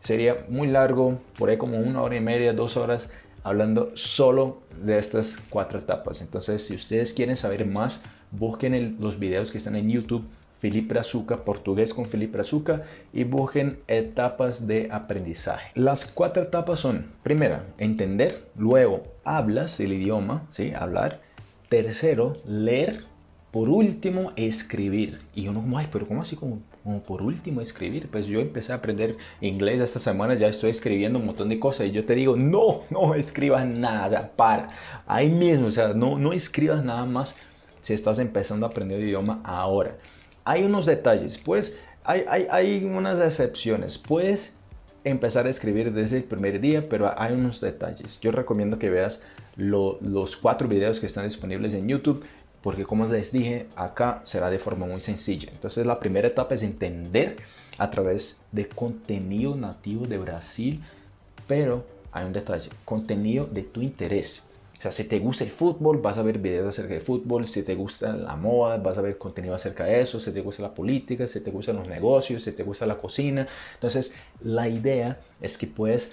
sería 0.00 0.36
muy 0.48 0.68
largo, 0.68 1.18
por 1.38 1.50
ahí 1.50 1.58
como 1.58 1.78
una 1.78 2.02
hora 2.02 2.16
y 2.16 2.20
media, 2.20 2.52
dos 2.52 2.76
horas, 2.76 3.06
hablando 3.42 3.92
solo 3.94 4.62
de 4.82 4.98
estas 4.98 5.36
cuatro 5.50 5.78
etapas. 5.78 6.20
Entonces, 6.20 6.64
si 6.64 6.74
ustedes 6.74 7.12
quieren 7.12 7.36
saber 7.36 7.66
más, 7.66 8.02
busquen 8.30 8.96
los 9.00 9.18
videos 9.18 9.50
que 9.50 9.58
están 9.58 9.76
en 9.76 9.90
YouTube, 9.90 10.24
Felipe 10.60 10.98
Azuca, 10.98 11.38
portugués 11.38 11.94
con 11.94 12.06
Felipe 12.06 12.40
Azuca, 12.40 12.84
y 13.12 13.24
busquen 13.24 13.78
etapas 13.88 14.66
de 14.66 14.88
aprendizaje. 14.90 15.70
Las 15.74 16.06
cuatro 16.06 16.42
etapas 16.42 16.78
son, 16.78 17.06
primera, 17.22 17.64
entender, 17.78 18.44
luego, 18.56 19.04
hablas 19.24 19.80
el 19.80 19.94
idioma, 19.94 20.44
¿sí? 20.48 20.72
Hablar. 20.72 21.20
Tercero, 21.68 22.34
leer. 22.46 23.04
Por 23.52 23.68
último, 23.68 24.32
escribir. 24.36 25.18
Y 25.34 25.48
uno 25.48 25.60
como, 25.60 25.76
ay, 25.78 25.88
pero 25.90 26.06
¿cómo 26.06 26.22
así 26.22 26.36
como, 26.36 26.60
por 27.06 27.22
último 27.22 27.60
escribir? 27.60 28.08
Pues 28.08 28.26
yo 28.26 28.38
empecé 28.38 28.72
a 28.72 28.76
aprender 28.76 29.16
inglés 29.40 29.80
esta 29.80 29.98
semana, 29.98 30.34
ya 30.34 30.46
estoy 30.46 30.70
escribiendo 30.70 31.18
un 31.18 31.26
montón 31.26 31.48
de 31.48 31.58
cosas 31.58 31.88
y 31.88 31.90
yo 31.90 32.04
te 32.04 32.14
digo, 32.14 32.36
no, 32.36 32.82
no 32.90 33.14
escribas 33.14 33.66
nada, 33.66 34.30
para. 34.36 34.68
Ahí 35.06 35.30
mismo, 35.30 35.66
o 35.66 35.70
sea, 35.70 35.94
no, 35.94 36.16
no 36.16 36.32
escribas 36.32 36.84
nada 36.84 37.06
más 37.06 37.34
si 37.90 37.94
estás 37.94 38.20
empezando 38.20 38.66
a 38.66 38.68
aprender 38.68 39.00
el 39.00 39.08
idioma 39.08 39.40
ahora. 39.42 39.96
Hay 40.44 40.62
unos 40.62 40.86
detalles, 40.86 41.38
pues 41.38 41.76
hay, 42.04 42.24
hay, 42.28 42.46
hay 42.48 42.84
unas 42.84 43.18
excepciones. 43.18 43.98
Puedes 43.98 44.54
empezar 45.02 45.46
a 45.46 45.50
escribir 45.50 45.92
desde 45.92 46.18
el 46.18 46.22
primer 46.22 46.60
día, 46.60 46.88
pero 46.88 47.12
hay 47.20 47.32
unos 47.32 47.60
detalles. 47.60 48.20
Yo 48.20 48.30
recomiendo 48.30 48.78
que 48.78 48.90
veas 48.90 49.22
los 49.56 50.36
cuatro 50.36 50.68
videos 50.68 51.00
que 51.00 51.06
están 51.06 51.24
disponibles 51.24 51.74
en 51.74 51.88
YouTube 51.88 52.24
porque 52.62 52.84
como 52.84 53.06
les 53.06 53.32
dije, 53.32 53.66
acá 53.74 54.20
será 54.24 54.50
de 54.50 54.60
forma 54.60 54.86
muy 54.86 55.00
sencilla. 55.00 55.48
Entonces 55.50 55.84
la 55.84 55.98
primera 55.98 56.28
etapa 56.28 56.54
es 56.54 56.62
entender 56.62 57.38
a 57.76 57.90
través 57.90 58.40
de 58.52 58.68
contenido 58.68 59.56
nativo 59.56 60.06
de 60.06 60.18
Brasil, 60.18 60.80
pero 61.48 61.84
hay 62.12 62.24
un 62.24 62.32
detalle, 62.32 62.70
contenido 62.84 63.46
de 63.46 63.62
tu 63.62 63.80
interés. 63.80 64.44
O 64.80 64.82
sea, 64.82 64.92
si 64.92 65.04
te 65.04 65.18
gusta 65.18 65.44
el 65.44 65.50
fútbol, 65.50 65.98
vas 65.98 66.16
a 66.16 66.22
ver 66.22 66.38
videos 66.38 66.66
acerca 66.66 66.94
de 66.94 67.02
fútbol. 67.02 67.46
Si 67.46 67.62
te 67.62 67.74
gusta 67.74 68.14
la 68.14 68.34
moda, 68.34 68.78
vas 68.78 68.96
a 68.96 69.02
ver 69.02 69.18
contenido 69.18 69.54
acerca 69.54 69.84
de 69.84 70.00
eso. 70.00 70.18
Si 70.18 70.32
te 70.32 70.40
gusta 70.40 70.62
la 70.62 70.72
política, 70.72 71.28
si 71.28 71.40
te 71.40 71.50
gustan 71.50 71.76
los 71.76 71.86
negocios, 71.86 72.44
si 72.44 72.52
te 72.52 72.62
gusta 72.62 72.86
la 72.86 72.96
cocina. 72.96 73.46
Entonces, 73.74 74.14
la 74.40 74.70
idea 74.70 75.20
es 75.42 75.58
que 75.58 75.66
puedes 75.66 76.12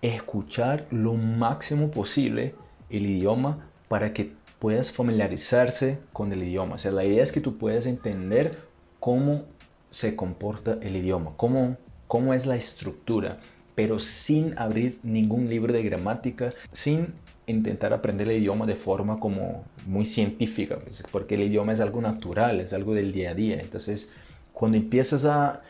escuchar 0.00 0.86
lo 0.92 1.14
máximo 1.14 1.90
posible 1.90 2.54
el 2.88 3.04
idioma 3.04 3.66
para 3.88 4.12
que 4.12 4.30
puedas 4.60 4.92
familiarizarse 4.92 5.98
con 6.12 6.32
el 6.32 6.44
idioma. 6.44 6.76
O 6.76 6.78
sea, 6.78 6.92
la 6.92 7.04
idea 7.04 7.24
es 7.24 7.32
que 7.32 7.40
tú 7.40 7.58
puedas 7.58 7.84
entender 7.84 8.52
cómo 9.00 9.42
se 9.90 10.14
comporta 10.14 10.78
el 10.82 10.94
idioma, 10.94 11.32
cómo, 11.36 11.78
cómo 12.06 12.32
es 12.32 12.46
la 12.46 12.54
estructura, 12.54 13.40
pero 13.74 13.98
sin 13.98 14.56
abrir 14.56 15.00
ningún 15.02 15.48
libro 15.48 15.72
de 15.72 15.82
gramática, 15.82 16.54
sin 16.70 17.23
intentar 17.46 17.92
aprender 17.92 18.28
el 18.28 18.38
idioma 18.38 18.66
de 18.66 18.76
forma 18.76 19.20
como 19.20 19.64
muy 19.86 20.06
científica, 20.06 20.78
pues, 20.82 21.04
porque 21.10 21.34
el 21.34 21.42
idioma 21.42 21.72
es 21.72 21.80
algo 21.80 22.00
natural, 22.00 22.60
es 22.60 22.72
algo 22.72 22.94
del 22.94 23.12
día 23.12 23.30
a 23.30 23.34
día. 23.34 23.60
Entonces, 23.60 24.10
cuando 24.52 24.78
empiezas 24.78 25.24
a 25.24 25.62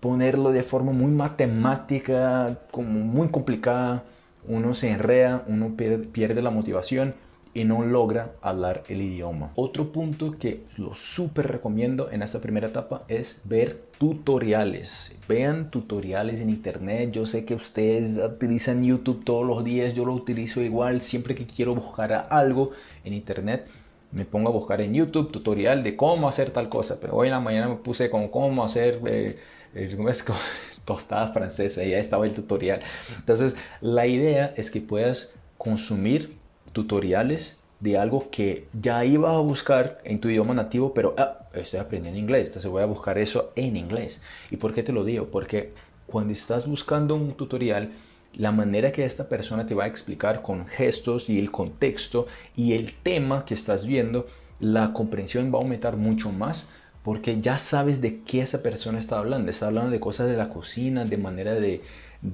ponerlo 0.00 0.52
de 0.52 0.62
forma 0.62 0.92
muy 0.92 1.10
matemática, 1.10 2.58
como 2.70 3.00
muy 3.00 3.28
complicada, 3.28 4.04
uno 4.46 4.74
se 4.74 4.90
enrea, 4.90 5.42
uno 5.48 5.74
pierde 5.76 6.42
la 6.42 6.50
motivación 6.50 7.14
y 7.56 7.64
no 7.64 7.82
logra 7.82 8.34
hablar 8.42 8.82
el 8.86 9.00
idioma. 9.00 9.50
Otro 9.54 9.90
punto 9.90 10.36
que 10.38 10.64
lo 10.76 10.94
súper 10.94 11.46
recomiendo 11.46 12.10
en 12.10 12.20
esta 12.20 12.38
primera 12.38 12.68
etapa 12.68 13.04
es 13.08 13.40
ver 13.44 13.80
tutoriales. 13.98 15.16
Vean 15.26 15.70
tutoriales 15.70 16.42
en 16.42 16.50
internet. 16.50 17.12
Yo 17.12 17.24
sé 17.24 17.46
que 17.46 17.54
ustedes 17.54 18.18
utilizan 18.18 18.84
YouTube 18.84 19.24
todos 19.24 19.46
los 19.46 19.64
días. 19.64 19.94
Yo 19.94 20.04
lo 20.04 20.12
utilizo 20.12 20.60
igual 20.60 21.00
siempre 21.00 21.34
que 21.34 21.46
quiero 21.46 21.74
buscar 21.74 22.26
algo 22.28 22.72
en 23.04 23.14
internet. 23.14 23.66
Me 24.12 24.26
pongo 24.26 24.50
a 24.50 24.52
buscar 24.52 24.82
en 24.82 24.92
YouTube 24.92 25.32
tutorial 25.32 25.82
de 25.82 25.96
cómo 25.96 26.28
hacer 26.28 26.50
tal 26.50 26.68
cosa. 26.68 26.98
Pero 27.00 27.14
hoy 27.14 27.28
en 27.28 27.32
la 27.32 27.40
mañana 27.40 27.68
me 27.68 27.76
puse 27.76 28.10
con 28.10 28.28
cómo 28.28 28.66
hacer 28.66 29.00
eh, 29.06 29.38
eh 29.74 29.96
tostadas 30.84 31.32
francesas 31.32 31.86
y 31.86 31.88
ya 31.92 31.98
estaba 31.98 32.26
el 32.26 32.34
tutorial. 32.34 32.82
Entonces 33.16 33.56
la 33.80 34.06
idea 34.06 34.52
es 34.58 34.70
que 34.70 34.82
puedas 34.82 35.32
consumir 35.56 36.35
tutoriales 36.76 37.58
de 37.80 37.96
algo 37.96 38.28
que 38.30 38.68
ya 38.78 39.02
iba 39.02 39.34
a 39.34 39.40
buscar 39.40 39.98
en 40.04 40.20
tu 40.20 40.28
idioma 40.28 40.52
nativo, 40.52 40.92
pero 40.92 41.14
ah, 41.16 41.48
estoy 41.54 41.80
aprendiendo 41.80 42.20
inglés, 42.20 42.48
entonces 42.48 42.70
voy 42.70 42.82
a 42.82 42.86
buscar 42.86 43.16
eso 43.16 43.50
en 43.56 43.78
inglés. 43.78 44.20
¿Y 44.50 44.58
por 44.58 44.74
qué 44.74 44.82
te 44.82 44.92
lo 44.92 45.02
digo? 45.02 45.28
Porque 45.30 45.72
cuando 46.06 46.34
estás 46.34 46.68
buscando 46.68 47.14
un 47.14 47.32
tutorial, 47.32 47.92
la 48.34 48.52
manera 48.52 48.92
que 48.92 49.06
esta 49.06 49.26
persona 49.26 49.66
te 49.66 49.74
va 49.74 49.84
a 49.84 49.86
explicar 49.86 50.42
con 50.42 50.66
gestos 50.66 51.30
y 51.30 51.38
el 51.38 51.50
contexto 51.50 52.26
y 52.54 52.74
el 52.74 52.92
tema 52.92 53.46
que 53.46 53.54
estás 53.54 53.86
viendo, 53.86 54.26
la 54.60 54.92
comprensión 54.92 55.50
va 55.50 55.58
a 55.58 55.62
aumentar 55.62 55.96
mucho 55.96 56.30
más 56.30 56.70
porque 57.02 57.40
ya 57.40 57.56
sabes 57.56 58.02
de 58.02 58.20
qué 58.20 58.42
esa 58.42 58.62
persona 58.62 58.98
está 58.98 59.18
hablando. 59.18 59.50
Está 59.50 59.68
hablando 59.68 59.92
de 59.92 60.00
cosas 60.00 60.28
de 60.28 60.36
la 60.36 60.50
cocina, 60.50 61.06
de 61.06 61.16
manera 61.16 61.54
de, 61.54 61.80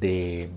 de, 0.00 0.50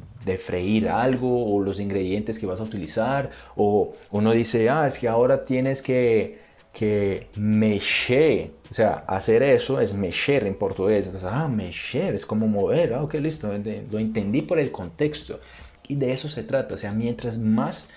freír 0.44 0.90
algo 0.90 1.54
o 1.54 1.62
los 1.62 1.80
ingredientes 1.80 2.40
que 2.40 2.48
vas 2.48 2.60
a 2.60 2.64
utilizar 2.64 3.30
o 3.56 3.94
uno 4.12 4.32
dice, 4.32 4.70
ah, 4.70 4.88
es 4.88 4.98
que 4.98 5.08
ahora 5.08 5.46
tienes 5.46 5.82
que, 5.82 6.40
que 6.74 7.28
mexer, 7.36 8.52
o 8.72 8.74
sea, 8.74 9.04
hacer 9.08 9.44
eso 9.44 9.80
es 9.80 9.94
mexer 9.94 10.46
en 10.48 10.56
portugués, 10.56 11.06
entonces, 11.06 11.30
ah, 11.32 11.48
mexer 11.48 12.16
es 12.16 12.26
como 12.26 12.48
mover, 12.48 12.94
ah, 12.94 13.04
ok, 13.04 13.14
listo, 13.16 13.52
lo 13.92 14.00
entendí 14.00 14.42
por 14.42 14.60
el 14.60 14.72
contexto. 14.72 15.40
Y 15.88 15.96
de 15.96 16.12
eso 16.12 16.30
se 16.30 16.42
trata, 16.42 16.74
o 16.74 16.78
sea, 16.78 16.92
mientras 16.92 17.38
más 17.38 17.88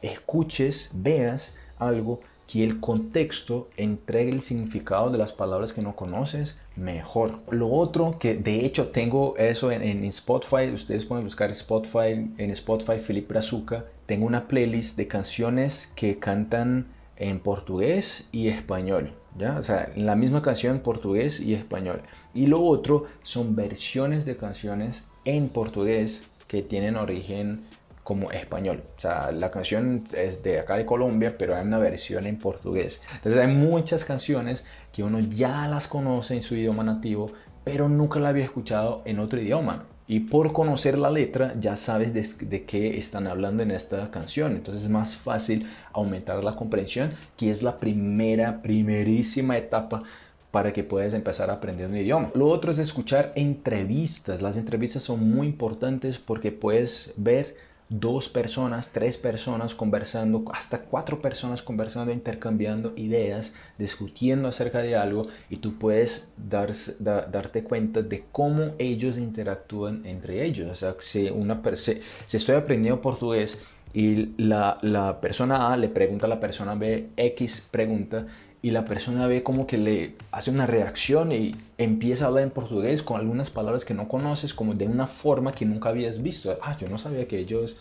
escuches, 0.00 0.90
veas 0.94 1.54
algo, 1.78 2.20
que 2.52 2.62
el 2.62 2.80
contexto 2.80 3.70
entregue 3.78 4.30
el 4.30 4.42
significado 4.42 5.08
de 5.08 5.16
las 5.16 5.32
palabras 5.32 5.72
que 5.72 5.80
no 5.80 5.96
conoces 5.96 6.58
mejor. 6.76 7.38
Lo 7.48 7.70
otro 7.70 8.18
que 8.20 8.34
de 8.34 8.66
hecho 8.66 8.88
tengo 8.88 9.38
eso 9.38 9.72
en, 9.72 10.04
Spotify, 10.04 10.70
ustedes 10.74 11.06
pueden 11.06 11.24
buscar 11.24 11.50
Spotify 11.50 12.30
en 12.36 12.50
Spotify 12.50 12.98
Felipe 12.98 13.28
Brazuca. 13.32 13.86
Tengo 14.04 14.26
una 14.26 14.48
playlist 14.48 14.98
de 14.98 15.08
canciones 15.08 15.90
que 15.96 16.18
cantan 16.18 16.88
en 17.16 17.40
portugués 17.40 18.26
y 18.32 18.48
español. 18.48 19.14
¿ya? 19.38 19.56
O 19.56 19.62
sea, 19.62 19.90
la 19.96 20.14
misma 20.14 20.42
canción 20.42 20.76
en 20.76 20.82
portugués 20.82 21.40
y 21.40 21.54
español. 21.54 22.02
Y 22.34 22.48
lo 22.48 22.60
otro 22.60 23.06
son 23.22 23.56
versiones 23.56 24.26
de 24.26 24.36
canciones 24.36 25.04
en 25.24 25.48
portugués 25.48 26.24
que 26.48 26.62
tienen 26.62 26.96
origen 26.96 27.62
como 28.02 28.30
español. 28.30 28.82
O 28.96 29.00
sea, 29.00 29.30
la 29.32 29.50
canción 29.50 30.04
es 30.16 30.42
de 30.42 30.60
acá 30.60 30.76
de 30.76 30.86
Colombia, 30.86 31.36
pero 31.38 31.56
hay 31.56 31.64
una 31.64 31.78
versión 31.78 32.26
en 32.26 32.38
portugués. 32.38 33.00
Entonces 33.14 33.40
hay 33.40 33.48
muchas 33.48 34.04
canciones 34.04 34.64
que 34.92 35.02
uno 35.02 35.20
ya 35.20 35.68
las 35.68 35.86
conoce 35.86 36.34
en 36.34 36.42
su 36.42 36.56
idioma 36.56 36.82
nativo, 36.82 37.30
pero 37.64 37.88
nunca 37.88 38.18
la 38.18 38.30
había 38.30 38.44
escuchado 38.44 39.02
en 39.04 39.20
otro 39.20 39.40
idioma. 39.40 39.84
Y 40.08 40.20
por 40.20 40.52
conocer 40.52 40.98
la 40.98 41.10
letra 41.10 41.54
ya 41.58 41.76
sabes 41.76 42.12
de, 42.12 42.46
de, 42.46 42.64
qué 42.64 42.98
están 42.98 43.28
hablando 43.28 43.62
en 43.62 43.70
esta 43.70 44.10
canción. 44.10 44.52
Entonces 44.52 44.84
es 44.84 44.90
más 44.90 45.16
fácil 45.16 45.70
aumentar 45.92 46.42
la 46.42 46.56
comprensión, 46.56 47.12
que 47.36 47.50
es 47.50 47.62
la 47.62 47.78
primera, 47.78 48.62
primerísima 48.62 49.56
etapa 49.56 50.02
para 50.50 50.72
que 50.72 50.84
puedas 50.84 51.14
empezar 51.14 51.50
a 51.50 51.54
aprender 51.54 51.88
un 51.88 51.96
idioma. 51.96 52.30
Lo 52.34 52.46
otro 52.48 52.72
es 52.72 52.78
escuchar 52.78 53.32
entrevistas. 53.36 54.42
Las 54.42 54.58
entrevistas 54.58 55.02
son 55.04 55.30
muy 55.30 55.46
importantes 55.46 56.18
porque 56.18 56.52
puedes 56.52 57.14
ver 57.16 57.56
dos 57.92 58.30
personas, 58.30 58.90
tres 58.90 59.18
personas 59.18 59.74
conversando, 59.74 60.44
hasta 60.52 60.80
cuatro 60.80 61.20
personas 61.20 61.62
conversando, 61.62 62.10
intercambiando 62.10 62.94
ideas, 62.96 63.52
discutiendo 63.78 64.48
acerca 64.48 64.78
de 64.78 64.96
algo 64.96 65.28
y 65.50 65.58
tú 65.58 65.74
puedes 65.78 66.26
darte 66.38 67.64
cuenta 67.64 68.00
de 68.00 68.24
cómo 68.32 68.72
ellos 68.78 69.18
interactúan 69.18 70.06
entre 70.06 70.42
ellos. 70.44 70.70
O 70.70 70.74
sea, 70.74 70.96
si, 71.00 71.28
una, 71.28 71.60
si, 71.76 72.00
si 72.26 72.36
estoy 72.38 72.54
aprendiendo 72.54 73.02
portugués 73.02 73.60
y 73.92 74.32
la, 74.42 74.78
la 74.80 75.20
persona 75.20 75.70
A 75.70 75.76
le 75.76 75.90
pregunta 75.90 76.24
a 76.24 76.30
la 76.30 76.40
persona 76.40 76.74
B 76.74 77.10
X 77.14 77.68
pregunta, 77.70 78.26
y 78.62 78.70
la 78.70 78.84
persona 78.84 79.26
ve 79.26 79.42
como 79.42 79.66
que 79.66 79.76
le 79.76 80.14
hace 80.30 80.52
una 80.52 80.66
reacción 80.66 81.32
y 81.32 81.56
empieza 81.78 82.24
a 82.24 82.28
hablar 82.28 82.44
en 82.44 82.50
portugués 82.50 83.02
con 83.02 83.18
algunas 83.18 83.50
palabras 83.50 83.84
que 83.84 83.92
no 83.92 84.06
conoces, 84.06 84.54
como 84.54 84.74
de 84.74 84.86
una 84.86 85.08
forma 85.08 85.52
que 85.52 85.66
nunca 85.66 85.88
habías 85.88 86.22
visto. 86.22 86.56
Ah, 86.62 86.76
yo 86.78 86.88
no 86.88 86.96
sabía 86.96 87.26
que 87.26 87.38
ellos 87.38 87.76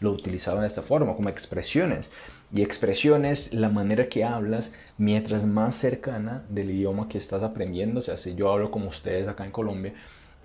lo 0.00 0.10
utilizaban 0.10 0.62
de 0.62 0.68
esta 0.68 0.80
forma, 0.80 1.14
como 1.14 1.28
expresiones. 1.28 2.10
Y 2.50 2.62
expresiones, 2.62 3.52
la 3.52 3.68
manera 3.68 4.08
que 4.08 4.24
hablas, 4.24 4.72
mientras 4.96 5.44
más 5.44 5.74
cercana 5.76 6.44
del 6.48 6.70
idioma 6.70 7.08
que 7.10 7.18
estás 7.18 7.42
aprendiendo, 7.42 8.00
o 8.00 8.02
sea, 8.02 8.16
si 8.16 8.34
yo 8.34 8.50
hablo 8.50 8.70
como 8.70 8.88
ustedes 8.88 9.28
acá 9.28 9.44
en 9.44 9.50
Colombia, 9.50 9.92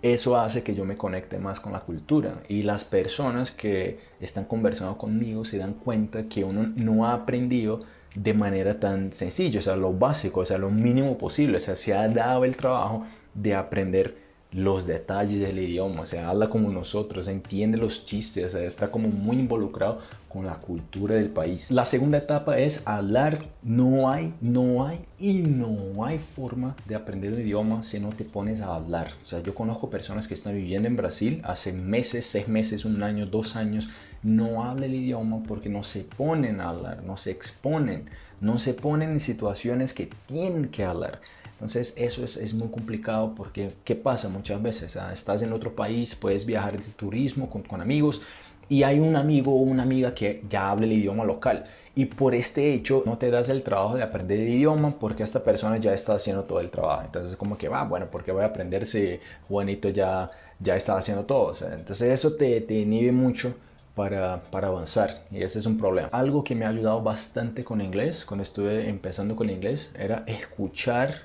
eso 0.01 0.37
hace 0.37 0.63
que 0.63 0.75
yo 0.75 0.83
me 0.83 0.95
conecte 0.95 1.39
más 1.39 1.61
con 1.61 1.71
la 1.71 1.79
cultura. 1.79 2.43
Y 2.49 2.63
las 2.63 2.83
personas 2.83 3.51
que 3.51 3.99
están 4.19 4.43
conversando 4.43 4.97
conmigo 4.97 5.45
se 5.45 5.57
dan 5.57 5.73
cuenta 5.75 6.27
que 6.27 6.43
uno 6.43 6.73
no 6.75 7.05
ha 7.05 7.13
aprendido 7.13 7.85
de 8.15 8.33
manera 8.33 8.79
tan 8.79 9.13
sencilla, 9.13 9.59
o 9.59 9.63
sea, 9.63 9.75
lo 9.75 9.93
básico, 9.93 10.41
o 10.41 10.45
sea, 10.45 10.57
lo 10.57 10.69
mínimo 10.71 11.17
posible, 11.17 11.57
o 11.57 11.61
sea, 11.61 11.75
se 11.75 11.93
ha 11.93 12.07
dado 12.07 12.45
el 12.45 12.55
trabajo 12.55 13.05
de 13.33 13.55
aprender 13.55 14.27
los 14.51 14.87
detalles 14.87 15.41
del 15.41 15.59
idioma, 15.59 16.01
o 16.01 16.05
sea, 16.05 16.29
habla 16.29 16.49
como 16.49 16.69
nosotros, 16.69 17.27
entiende 17.27 17.77
los 17.77 18.05
chistes, 18.05 18.45
o 18.45 18.49
sea, 18.49 18.63
está 18.63 18.89
como 18.91 19.09
muy 19.09 19.37
involucrado 19.37 19.99
con 20.29 20.45
la 20.45 20.55
cultura 20.55 21.15
del 21.15 21.29
país. 21.29 21.69
La 21.69 21.85
segunda 21.85 22.19
etapa 22.19 22.57
es 22.57 22.81
hablar, 22.85 23.39
no 23.61 24.09
hay, 24.09 24.33
no 24.39 24.85
hay 24.85 25.01
y 25.19 25.33
no 25.39 26.05
hay 26.05 26.19
forma 26.19 26.75
de 26.85 26.95
aprender 26.95 27.33
un 27.33 27.41
idioma 27.41 27.83
si 27.83 27.99
no 27.99 28.09
te 28.09 28.23
pones 28.23 28.61
a 28.61 28.73
hablar. 28.73 29.11
O 29.21 29.25
sea, 29.25 29.43
yo 29.43 29.53
conozco 29.53 29.89
personas 29.89 30.27
que 30.27 30.33
están 30.33 30.53
viviendo 30.53 30.87
en 30.87 30.95
Brasil 30.95 31.41
hace 31.43 31.73
meses, 31.73 32.25
seis 32.25 32.47
meses, 32.47 32.85
un 32.85 33.03
año, 33.03 33.25
dos 33.25 33.55
años, 33.55 33.89
no 34.27 34.65
habla 34.65 34.85
el 34.85 34.95
idioma 34.95 35.41
porque 35.47 35.69
no 35.69 35.83
se 35.83 36.01
ponen 36.01 36.59
a 36.59 36.69
hablar, 36.69 37.01
no 37.03 37.15
se 37.15 37.31
exponen, 37.31 38.09
no 38.41 38.59
se 38.59 38.73
ponen 38.73 39.11
en 39.11 39.19
situaciones 39.21 39.93
que 39.93 40.09
tienen 40.25 40.67
que 40.67 40.83
hablar. 40.83 41.21
Entonces 41.53 41.93
eso 41.95 42.23
es, 42.23 42.53
muy 42.53 42.67
complicado 42.67 43.33
porque 43.35 43.71
¿qué 43.85 43.95
pasa 43.95 44.27
muchas 44.27 44.61
veces? 44.61 44.97
Ah, 44.97 45.13
estás 45.13 45.41
en 45.41 45.53
otro 45.53 45.73
país, 45.75 46.13
puedes 46.13 46.45
viajar 46.45 46.77
de 46.77 46.83
turismo 46.91 47.49
con, 47.49 47.81
amigos 47.81 48.21
y 48.67 48.83
hay 48.83 48.99
un 48.99 49.15
amigo 49.15 49.53
o 49.53 49.61
una 49.61 49.83
amiga 49.83 50.13
que 50.13 50.43
ya 50.49 50.69
habla 50.69 50.85
el 50.85 50.91
idioma 50.91 51.23
local 51.23 51.65
y 51.95 52.05
por 52.05 52.35
este 52.35 52.73
hecho 52.73 53.03
no 53.05 53.17
te 53.17 53.31
das 53.31 53.47
el 53.47 53.63
trabajo 53.63 53.95
de 53.95 54.03
aprender 54.03 54.41
el 54.41 54.49
idioma 54.49 54.99
porque 54.99 55.23
esta 55.23 55.41
persona 55.41 55.77
ya 55.77 55.93
está 55.93 56.13
haciendo 56.13 56.43
todo 56.43 56.59
el 56.59 56.69
trabajo. 56.69 57.03
Entonces 57.05 57.37
como 57.37 57.57
que 57.57 57.69
va, 57.69 57.81
ah, 57.81 57.85
bueno, 57.85 58.07
porque 58.11 58.33
voy 58.33 58.43
a 58.43 58.47
aprender 58.47 58.85
si 58.85 59.19
Juanito 59.47 59.87
ya, 59.87 60.29
ya 60.59 60.75
está 60.75 60.97
haciendo 60.97 61.23
todo? 61.23 61.55
entonces 61.71 62.13
eso 62.13 62.35
te, 62.35 62.59
te 62.59 62.73
inhibe 62.73 63.13
mucho 63.13 63.55
para, 63.97 64.43
para, 64.43 64.67
avanzar 64.67 65.23
y 65.31 65.41
ese 65.41 65.57
es 65.57 65.65
un 65.65 65.79
problema. 65.79 66.09
Algo 66.11 66.43
que 66.43 66.53
me 66.53 66.65
ha 66.65 66.69
ayudado 66.69 67.01
bastante 67.01 67.63
con 67.63 67.81
inglés, 67.81 68.25
cuando 68.25 68.43
estuve 68.43 68.87
empezando 68.87 69.35
con 69.35 69.49
inglés, 69.49 69.91
era 69.97 70.23
escuchar 70.27 71.23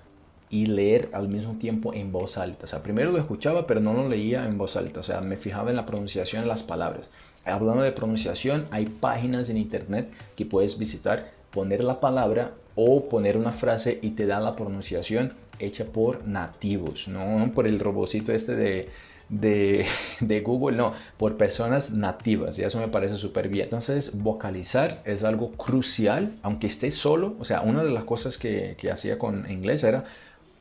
y 0.49 0.64
leer 0.64 1.11
al 1.12 1.29
mismo 1.29 1.59
tiempo 1.59 1.93
en 1.93 2.11
voz 2.12 2.38
alta. 2.38 2.64
O 2.64 2.67
sea, 2.67 2.83
primero 2.83 3.12
lo 3.12 3.19
escuchaba, 3.19 3.67
pero 3.67 3.81
no 3.81 3.93
lo 3.93 4.09
leía 4.09 4.47
en 4.47 4.57
voz 4.57 4.76
alta. 4.76 5.00
O 5.00 5.02
sea, 5.02 5.21
me 5.21 5.37
fijaba 5.37 5.69
en 5.69 5.76
la 5.76 5.85
pronunciación 5.85 6.43
de 6.43 6.49
las 6.49 6.62
palabras. 6.62 7.07
Hablando 7.45 7.83
de 7.83 7.93
pronunciación, 7.93 8.67
hay 8.71 8.87
páginas 8.87 9.50
en 9.50 9.59
internet 9.59 10.11
que 10.35 10.47
puedes 10.47 10.79
visitar, 10.79 11.31
poner 11.50 11.85
la 11.85 12.00
palabra 12.00 12.52
o 12.75 13.09
poner 13.11 13.37
una 13.37 13.52
frase 13.52 13.99
y 14.00 14.11
te 14.12 14.26
da 14.26 14.41
la 14.41 14.57
pronunciación 14.57 15.35
hecha 15.59 15.85
por 15.85 16.26
nativos, 16.26 17.07
no 17.07 17.52
por 17.55 17.67
el 17.67 17.79
robocito 17.79 18.33
este 18.33 18.57
de 18.57 18.88
de, 20.21 20.41
Google, 20.45 20.77
no, 20.77 20.93
por 21.17 21.39
personas 21.39 21.91
nativas 21.93 22.59
y 22.59 22.65
eso 22.65 22.79
me 22.79 22.89
parece 22.89 23.17
súper 23.17 23.49
bien. 23.49 23.65
Entonces, 23.65 24.19
vocalizar 24.23 25.03
es 25.07 25.25
algo 25.25 25.53
crucial, 25.53 26.35
aunque 26.43 26.67
esté 26.67 26.91
solo, 26.91 27.37
o 27.41 27.45
sea, 27.45 27.62
una 27.62 27.83
de 27.83 27.91
las 27.91 28.05
cosas 28.05 28.37
que, 28.37 28.77
que 28.79 28.91
hacía 28.91 29.19
con 29.19 29.51
inglés 29.51 29.85
era 29.85 30.05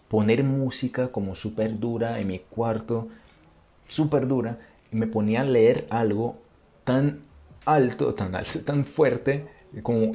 poner 0.08 0.44
música 0.44 1.10
como 1.10 1.36
súper 1.36 1.80
dura 1.80 2.20
en 2.20 2.28
mi 2.28 2.40
cuarto, 2.40 3.10
súper 3.90 4.28
dura, 4.28 4.60
y 4.92 4.96
me 4.96 5.08
ponía 5.08 5.42
a 5.42 5.46
leer 5.46 5.86
algo 5.90 6.38
tan 6.86 7.20
alto, 7.66 8.14
tan 8.14 8.36
alto, 8.36 8.62
tan 8.62 8.86
fuerte, 8.86 9.48
como 9.84 10.14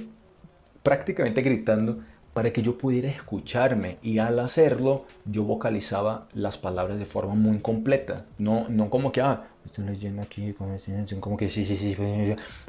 prácticamente 0.82 1.42
gritando 1.42 1.98
para 2.36 2.52
que 2.52 2.60
yo 2.60 2.76
pudiera 2.76 3.08
escucharme 3.08 3.96
y 4.02 4.18
al 4.18 4.38
hacerlo 4.40 5.06
yo 5.24 5.44
vocalizaba 5.44 6.28
las 6.34 6.58
palabras 6.58 6.98
de 6.98 7.06
forma 7.06 7.34
muy 7.34 7.60
completa, 7.60 8.26
no, 8.36 8.68
no 8.68 8.90
como 8.90 9.10
que, 9.10 9.22
ah, 9.22 9.44
estoy 9.64 9.86
leyendo 9.86 10.20
aquí 10.20 10.52
como 11.18 11.38
que 11.38 11.48
sí, 11.48 11.64
sí, 11.64 11.78
sí, 11.78 11.96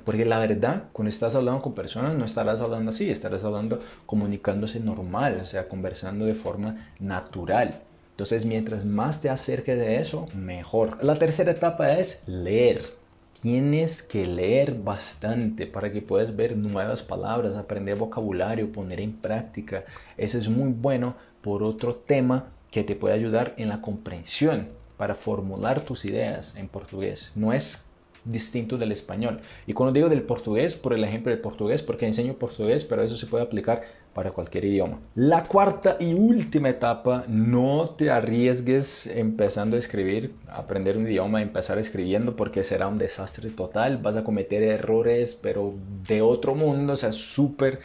porque 0.06 0.24
la 0.24 0.40
verdad, 0.40 0.84
cuando 0.94 1.10
estás 1.10 1.36
hablando 1.36 1.62
con 1.62 1.74
personas 1.74 2.16
no 2.16 2.24
estarás 2.24 2.62
hablando 2.62 2.92
así, 2.92 3.12
estarás 3.12 3.44
hablando 3.44 3.82
comunicándose 4.06 4.80
normal, 4.80 5.42
o 5.44 5.46
sea, 5.46 5.68
conversando 5.68 6.24
de 6.24 6.36
forma 6.36 6.88
natural. 7.00 7.82
Entonces, 8.12 8.46
mientras 8.46 8.86
más 8.86 9.20
te 9.20 9.30
acerques 9.30 9.78
de 9.78 9.98
eso, 9.98 10.28
mejor. 10.34 11.04
La 11.04 11.20
tercera 11.20 11.52
etapa 11.52 12.00
es 12.00 12.24
leer 12.26 12.97
tienes 13.42 14.02
que 14.02 14.26
leer 14.26 14.76
bastante 14.76 15.68
para 15.68 15.92
que 15.92 16.02
puedas 16.02 16.36
ver 16.36 16.58
nuevas 16.58 17.02
palabras, 17.02 17.56
aprender 17.56 17.96
vocabulario, 17.96 18.72
poner 18.72 19.00
en 19.00 19.14
práctica. 19.14 19.86
Eso 20.18 20.38
es 20.38 20.50
muy 20.50 20.72
bueno 20.72 21.16
por 21.42 21.64
otro 21.64 21.96
tema 21.96 22.48
que 22.72 22.84
te 22.84 22.96
puede 22.96 23.16
ayudar 23.16 23.54
en 23.58 23.70
la 23.70 23.82
comprensión 23.82 24.70
para 24.98 25.16
formular 25.16 25.82
tus 25.82 26.06
ideas 26.06 26.56
en 26.56 26.68
portugués. 26.68 27.32
No 27.36 27.54
es 27.54 27.90
distinto 28.26 28.78
del 28.78 28.92
español. 28.92 29.40
Y 29.66 29.74
cuando 29.74 29.94
digo 29.94 30.10
del 30.10 30.24
portugués, 30.24 30.76
por 30.76 30.94
el 30.94 31.04
ejemplo 31.04 31.32
del 31.32 31.40
portugués, 31.40 31.82
porque 31.82 32.06
enseño 32.06 32.34
portugués, 32.34 32.84
pero 32.84 33.04
eso 33.04 33.16
se 33.16 33.28
puede 33.28 33.44
aplicar 33.44 33.84
para 34.18 34.32
cualquier 34.32 34.66
idioma. 34.66 35.00
La 35.14 35.44
cuarta 35.44 35.96
y 36.00 36.16
última 36.16 36.70
etapa, 36.70 37.26
no 37.28 37.92
te 37.92 38.10
arriesgues 38.10 39.06
empezando 39.06 39.76
a 39.76 39.80
escribir, 39.80 40.34
aprender 40.48 40.98
un 40.98 41.06
idioma, 41.06 41.44
empezar 41.44 41.78
escribiendo 41.78 42.36
porque 42.36 42.64
será 42.64 42.88
un 42.88 42.98
desastre 42.98 43.52
total, 43.52 44.00
vas 44.00 44.16
a 44.16 44.24
cometer 44.24 44.64
errores, 44.64 45.38
pero 45.40 45.76
de 46.08 46.24
otro 46.24 46.56
mundo, 46.56 46.94
o 46.94 46.98
sea, 46.98 47.12
súper 47.12 47.80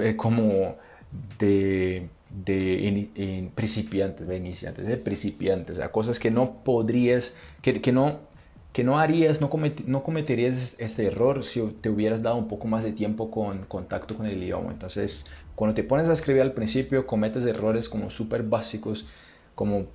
eh, 0.00 0.16
como 0.16 0.74
de 1.38 2.08
de 2.44 3.50
principiantes, 3.54 4.26
de 4.26 4.38
iniciantes, 4.38 4.84
de 4.84 4.96
principiantes, 4.96 5.76
o 5.76 5.80
sea, 5.80 5.92
cosas 5.92 6.18
que 6.18 6.32
no 6.32 6.64
podrías, 6.64 7.36
que, 7.60 7.80
que 7.80 7.92
no 7.92 8.32
que 8.72 8.84
no 8.84 8.98
harías, 8.98 9.40
no, 9.40 9.50
no 9.86 10.02
cometerías 10.02 10.76
este 10.78 11.06
error 11.06 11.44
si 11.44 11.60
te 11.80 11.90
hubieras 11.90 12.22
dado 12.22 12.36
un 12.36 12.48
poco 12.48 12.66
más 12.66 12.82
de 12.82 12.92
tiempo 12.92 13.30
con 13.30 13.66
contacto 13.66 14.16
con 14.16 14.26
el 14.26 14.42
idioma. 14.42 14.72
Entonces, 14.72 15.26
cuando 15.62 15.76
te 15.76 15.84
pones 15.84 16.08
a 16.08 16.12
escribir 16.12 16.42
al 16.42 16.54
principio, 16.54 17.06
cometes 17.06 17.46
errores 17.46 17.88
como 17.88 18.10
súper 18.10 18.42
básicos, 18.42 19.06
como, 19.54 19.86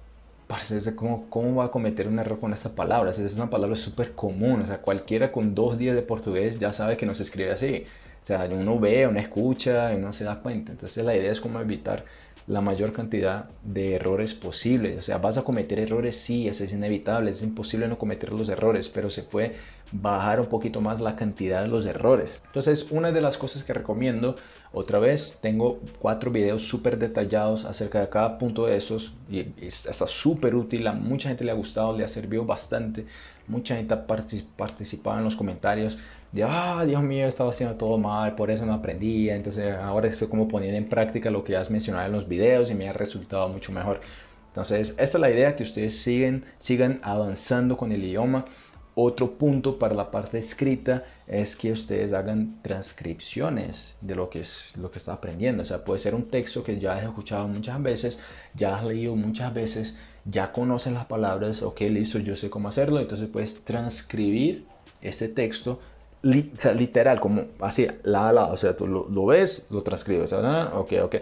¿cómo, 0.95 1.25
¿cómo 1.29 1.55
va 1.55 1.65
a 1.65 1.71
cometer 1.71 2.07
un 2.07 2.19
error 2.19 2.39
con 2.39 2.53
esta 2.53 2.69
palabra? 2.69 3.11
Es 3.11 3.35
una 3.35 3.49
palabra 3.49 3.75
súper 3.75 4.13
común, 4.13 4.61
o 4.61 4.65
sea, 4.65 4.77
cualquiera 4.77 5.29
con 5.29 5.53
dos 5.55 5.77
días 5.77 5.93
de 5.93 6.03
portugués 6.03 6.57
ya 6.57 6.71
sabe 6.71 6.95
que 6.95 7.05
no 7.05 7.13
se 7.15 7.23
escribe 7.23 7.51
así. 7.51 7.83
O 8.23 8.25
sea, 8.25 8.47
uno 8.49 8.79
ve, 8.79 9.07
uno 9.07 9.19
escucha 9.19 9.93
y 9.93 9.97
no 9.97 10.13
se 10.13 10.23
da 10.23 10.39
cuenta. 10.39 10.71
Entonces, 10.71 11.03
la 11.03 11.13
idea 11.17 11.33
es 11.33 11.41
cómo 11.41 11.59
evitar 11.59 12.05
la 12.47 12.61
mayor 12.61 12.93
cantidad 12.93 13.49
de 13.63 13.95
errores 13.95 14.33
posibles. 14.33 14.97
O 14.97 15.01
sea, 15.01 15.17
vas 15.17 15.37
a 15.37 15.43
cometer 15.43 15.79
errores, 15.79 16.15
sí, 16.15 16.47
eso 16.47 16.63
es 16.63 16.71
inevitable, 16.71 17.31
es 17.31 17.43
imposible 17.43 17.89
no 17.89 17.97
cometer 17.97 18.31
los 18.31 18.47
errores, 18.47 18.87
pero 18.87 19.09
se 19.09 19.23
puede 19.23 19.55
bajar 19.91 20.39
un 20.39 20.47
poquito 20.47 20.79
más 20.79 21.01
la 21.01 21.17
cantidad 21.17 21.61
de 21.61 21.67
los 21.67 21.85
errores. 21.85 22.41
Entonces, 22.47 22.89
una 22.91 23.11
de 23.11 23.19
las 23.19 23.37
cosas 23.37 23.65
que 23.65 23.73
recomiendo, 23.73 24.37
otra 24.71 24.99
vez, 24.99 25.39
tengo 25.41 25.79
cuatro 25.99 26.31
videos 26.31 26.63
súper 26.63 26.97
detallados 26.97 27.65
acerca 27.65 27.99
de 27.99 28.09
cada 28.09 28.37
punto 28.37 28.65
de 28.65 28.77
esos 28.77 29.13
y 29.29 29.45
está 29.61 30.07
súper 30.07 30.55
útil, 30.55 30.87
a 30.87 30.93
mucha 30.93 31.27
gente 31.27 31.43
le 31.43 31.51
ha 31.51 31.55
gustado, 31.55 31.97
le 31.97 32.05
ha 32.05 32.09
servido 32.09 32.45
bastante, 32.45 33.05
mucha 33.47 33.75
gente 33.75 33.93
ha 33.93 34.07
participado 34.07 35.17
en 35.17 35.25
los 35.25 35.35
comentarios 35.35 35.97
de, 36.37 36.43
ah, 36.43 36.85
Dios 36.85 37.03
mío, 37.03 37.27
estaba 37.27 37.49
haciendo 37.49 37.75
todo 37.75 37.97
mal, 37.97 38.35
por 38.35 38.51
eso 38.51 38.65
no 38.65 38.73
aprendía, 38.73 39.35
entonces 39.35 39.75
ahora 39.75 40.07
estoy 40.07 40.27
como 40.27 40.47
poniendo 40.47 40.77
en 40.77 40.87
práctica 40.87 41.31
lo 41.31 41.43
que 41.43 41.57
has 41.57 41.69
mencionado 41.71 42.05
en 42.05 42.11
los 42.11 42.27
videos 42.27 42.69
y 42.71 42.75
me 42.75 42.87
ha 42.87 42.93
resultado 42.93 43.49
mucho 43.49 43.71
mejor. 43.71 44.01
Entonces, 44.47 44.91
esta 44.91 45.03
es 45.03 45.19
la 45.19 45.29
idea, 45.29 45.55
que 45.55 45.63
ustedes 45.63 45.99
siguen, 45.99 46.45
sigan 46.57 46.99
avanzando 47.03 47.77
con 47.77 47.91
el 47.91 48.03
idioma. 48.03 48.45
Otro 48.95 49.37
punto 49.37 49.77
para 49.77 49.93
la 49.93 50.09
parte 50.09 50.39
escrita 50.39 51.03
es 51.27 51.55
que 51.55 51.71
ustedes 51.71 52.13
hagan 52.13 52.59
transcripciones 52.63 53.95
de 54.01 54.15
lo 54.15 54.31
que 54.31 54.39
es 54.39 54.75
lo 54.77 54.89
que 54.89 54.97
está 54.97 55.13
aprendiendo. 55.13 55.61
O 55.61 55.65
sea, 55.65 55.85
puede 55.85 55.99
ser 55.99 56.15
un 56.15 56.29
texto 56.29 56.63
que 56.63 56.79
ya 56.79 56.97
has 56.97 57.03
escuchado 57.03 57.47
muchas 57.47 57.81
veces, 57.83 58.19
ya 58.55 58.75
has 58.75 58.83
leído 58.83 59.15
muchas 59.15 59.53
veces, 59.53 59.95
ya 60.25 60.51
conocen 60.51 60.95
las 60.95 61.05
palabras, 61.05 61.61
ok, 61.61 61.81
listo, 61.81 62.17
yo 62.17 62.35
sé 62.35 62.49
cómo 62.49 62.69
hacerlo. 62.69 62.99
Entonces 62.99 63.27
puedes 63.27 63.63
transcribir 63.63 64.65
este 65.01 65.27
texto 65.27 65.79
literal, 66.21 67.19
como 67.19 67.45
así, 67.59 67.87
la 68.03 68.29
a 68.29 68.33
lado, 68.33 68.53
o 68.53 68.57
sea, 68.57 68.75
tú 68.75 68.87
lo, 68.87 69.25
ves, 69.25 69.67
lo 69.69 69.83
transcribes, 69.83 70.33
ah, 70.33 70.71
ok, 70.73 70.93
ok, 71.03 71.15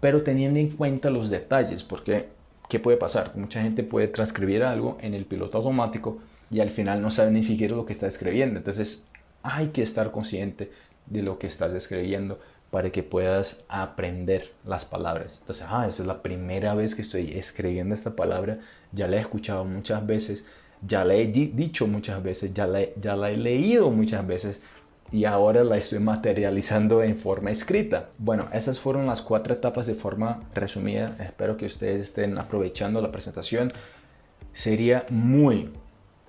pero 0.00 0.22
teniendo 0.22 0.58
en 0.58 0.70
cuenta 0.70 1.10
los 1.10 1.30
detalles, 1.30 1.84
porque 1.84 2.28
¿qué 2.68 2.78
puede 2.78 2.96
pasar? 2.96 3.32
Mucha 3.36 3.62
gente 3.62 3.82
puede 3.82 4.08
transcribir 4.08 4.62
algo 4.62 4.98
en 5.00 5.14
el 5.14 5.24
piloto 5.24 5.58
automático 5.58 6.18
y 6.50 6.60
al 6.60 6.70
final 6.70 7.00
no 7.00 7.10
sabe 7.10 7.30
ni 7.30 7.42
siquiera 7.42 7.76
lo 7.76 7.86
que 7.86 7.92
está 7.92 8.06
escribiendo, 8.06 8.58
entonces 8.58 9.08
hay 9.42 9.68
que 9.68 9.82
estar 9.82 10.10
consciente 10.10 10.70
de 11.06 11.22
lo 11.22 11.38
que 11.38 11.46
estás 11.46 11.72
escribiendo 11.72 12.38
para 12.70 12.90
que 12.90 13.02
puedas 13.02 13.64
aprender 13.68 14.52
las 14.64 14.84
palabras. 14.84 15.38
Entonces, 15.40 15.66
ah, 15.68 15.86
esa 15.88 16.02
es 16.02 16.06
la 16.06 16.22
primera 16.22 16.74
vez 16.74 16.94
que 16.94 17.02
estoy 17.02 17.32
escribiendo 17.36 17.94
esta 17.94 18.14
palabra, 18.14 18.60
ya 18.92 19.08
la 19.08 19.16
he 19.16 19.20
escuchado 19.20 19.64
muchas 19.64 20.06
veces, 20.06 20.44
ya 20.86 21.04
la 21.04 21.14
he 21.14 21.26
dicho 21.26 21.86
muchas 21.86 22.22
veces, 22.22 22.52
ya 22.54 22.66
la, 22.66 22.80
ya 23.00 23.16
la 23.16 23.30
he 23.30 23.36
leído 23.36 23.90
muchas 23.90 24.26
veces 24.26 24.60
y 25.12 25.24
ahora 25.24 25.64
la 25.64 25.76
estoy 25.76 25.98
materializando 25.98 27.02
en 27.02 27.16
forma 27.16 27.50
escrita. 27.50 28.10
Bueno, 28.18 28.48
esas 28.52 28.78
fueron 28.78 29.06
las 29.06 29.22
cuatro 29.22 29.52
etapas 29.52 29.86
de 29.86 29.94
forma 29.94 30.42
resumida. 30.54 31.16
Espero 31.18 31.56
que 31.56 31.66
ustedes 31.66 32.02
estén 32.02 32.38
aprovechando 32.38 33.00
la 33.00 33.10
presentación. 33.10 33.72
Sería 34.52 35.06
muy, 35.10 35.70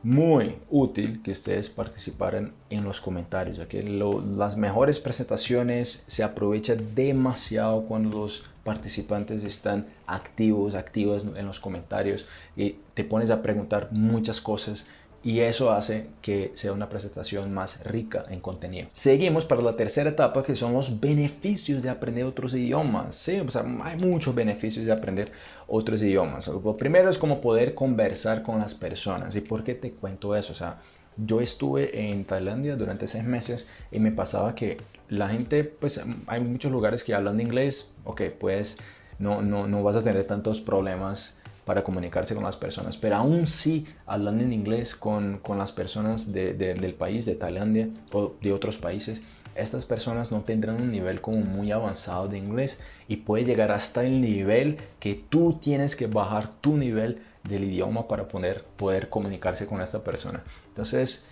muy 0.03 0.55
útil 0.69 1.21
que 1.21 1.31
ustedes 1.31 1.69
participaran 1.69 2.53
en 2.69 2.83
los 2.83 3.01
comentarios. 3.01 3.59
que 3.67 3.83
las 3.83 4.57
mejores 4.57 4.99
presentaciones 4.99 6.03
se 6.07 6.23
aprovechan 6.23 6.95
demasiado 6.95 7.83
cuando 7.83 8.17
los 8.17 8.50
participantes 8.63 9.43
están 9.43 9.87
activos, 10.07 10.75
activos 10.75 11.25
en 11.35 11.45
los 11.45 11.59
comentarios 11.59 12.27
y 12.55 12.77
te 12.93 13.03
pones 13.03 13.31
a 13.31 13.41
preguntar 13.41 13.89
muchas 13.91 14.41
cosas 14.41 14.85
y 15.23 15.41
eso 15.41 15.71
hace 15.71 16.07
que 16.21 16.51
sea 16.55 16.73
una 16.73 16.89
presentación 16.89 17.53
más 17.53 17.83
rica 17.83 18.25
en 18.29 18.39
contenido. 18.39 18.87
Seguimos 18.93 19.45
para 19.45 19.61
la 19.61 19.75
tercera 19.75 20.09
etapa 20.09 20.43
que 20.43 20.55
son 20.55 20.73
los 20.73 20.99
beneficios 20.99 21.83
de 21.83 21.89
aprender 21.89 22.25
otros 22.25 22.55
idiomas. 22.55 23.15
Sí, 23.15 23.39
o 23.39 23.49
sea, 23.51 23.63
hay 23.83 23.97
muchos 23.97 24.33
beneficios 24.33 24.85
de 24.85 24.91
aprender 24.91 25.31
otros 25.67 26.01
idiomas. 26.01 26.47
Lo 26.47 26.75
primero 26.75 27.09
es 27.09 27.19
como 27.19 27.39
poder 27.39 27.75
conversar 27.75 28.41
con 28.41 28.59
las 28.59 28.73
personas. 28.73 29.35
¿Y 29.35 29.41
por 29.41 29.63
qué 29.63 29.75
te 29.75 29.91
cuento 29.91 30.35
eso? 30.35 30.53
O 30.53 30.55
sea, 30.55 30.81
yo 31.17 31.39
estuve 31.39 32.09
en 32.09 32.25
Tailandia 32.25 32.75
durante 32.75 33.07
seis 33.07 33.23
meses 33.23 33.67
y 33.91 33.99
me 33.99 34.11
pasaba 34.11 34.55
que 34.55 34.77
la 35.11 35.27
gente, 35.27 35.65
pues 35.65 36.01
hay 36.27 36.39
muchos 36.39 36.71
lugares 36.71 37.03
que 37.03 37.13
hablan 37.13 37.41
inglés, 37.41 37.91
ok, 38.05 38.21
pues 38.39 38.77
no, 39.19 39.41
no, 39.41 39.67
no 39.67 39.83
vas 39.83 39.97
a 39.97 40.03
tener 40.03 40.23
tantos 40.23 40.61
problemas 40.61 41.35
para 41.65 41.83
comunicarse 41.83 42.33
con 42.33 42.45
las 42.45 42.55
personas, 42.55 42.95
pero 42.95 43.17
aún 43.17 43.45
sí 43.45 43.85
hablando 44.05 44.41
en 44.41 44.53
inglés 44.53 44.95
con, 44.95 45.39
con 45.39 45.57
las 45.57 45.73
personas 45.73 46.31
de, 46.31 46.53
del 46.53 46.93
país, 46.93 47.25
de 47.25 47.35
Tailandia 47.35 47.89
o 48.13 48.35
de 48.41 48.53
otros 48.53 48.77
países, 48.77 49.21
estas 49.53 49.83
personas 49.83 50.31
no 50.31 50.41
tendrán 50.41 50.81
un 50.81 50.91
nivel 50.91 51.19
como 51.19 51.41
muy 51.41 51.73
avanzado 51.73 52.29
de 52.29 52.37
inglés 52.37 52.79
y 53.09 53.17
puede 53.17 53.43
llegar 53.43 53.71
hasta 53.71 54.05
el 54.05 54.21
nivel 54.21 54.77
que 55.01 55.15
tú 55.15 55.59
tienes 55.61 55.97
que 55.97 56.07
bajar 56.07 56.47
tu 56.61 56.77
nivel 56.77 57.21
del 57.43 57.65
idioma 57.65 58.07
para 58.07 58.29
poder, 58.29 58.63
poder 58.77 59.09
comunicarse 59.09 59.65
con 59.65 59.81
esta 59.81 60.05
persona. 60.05 60.41
Entonces, 60.69 61.27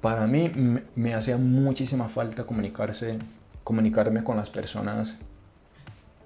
para 0.00 0.26
mí 0.26 0.50
me, 0.94 1.14
hacía 1.14 1.36
muchísima 1.36 2.08
falta 2.08 2.44
comunicarse, 2.44 3.18
comunicarme 3.64 4.22
con 4.22 4.36
las 4.36 4.50
personas 4.50 5.18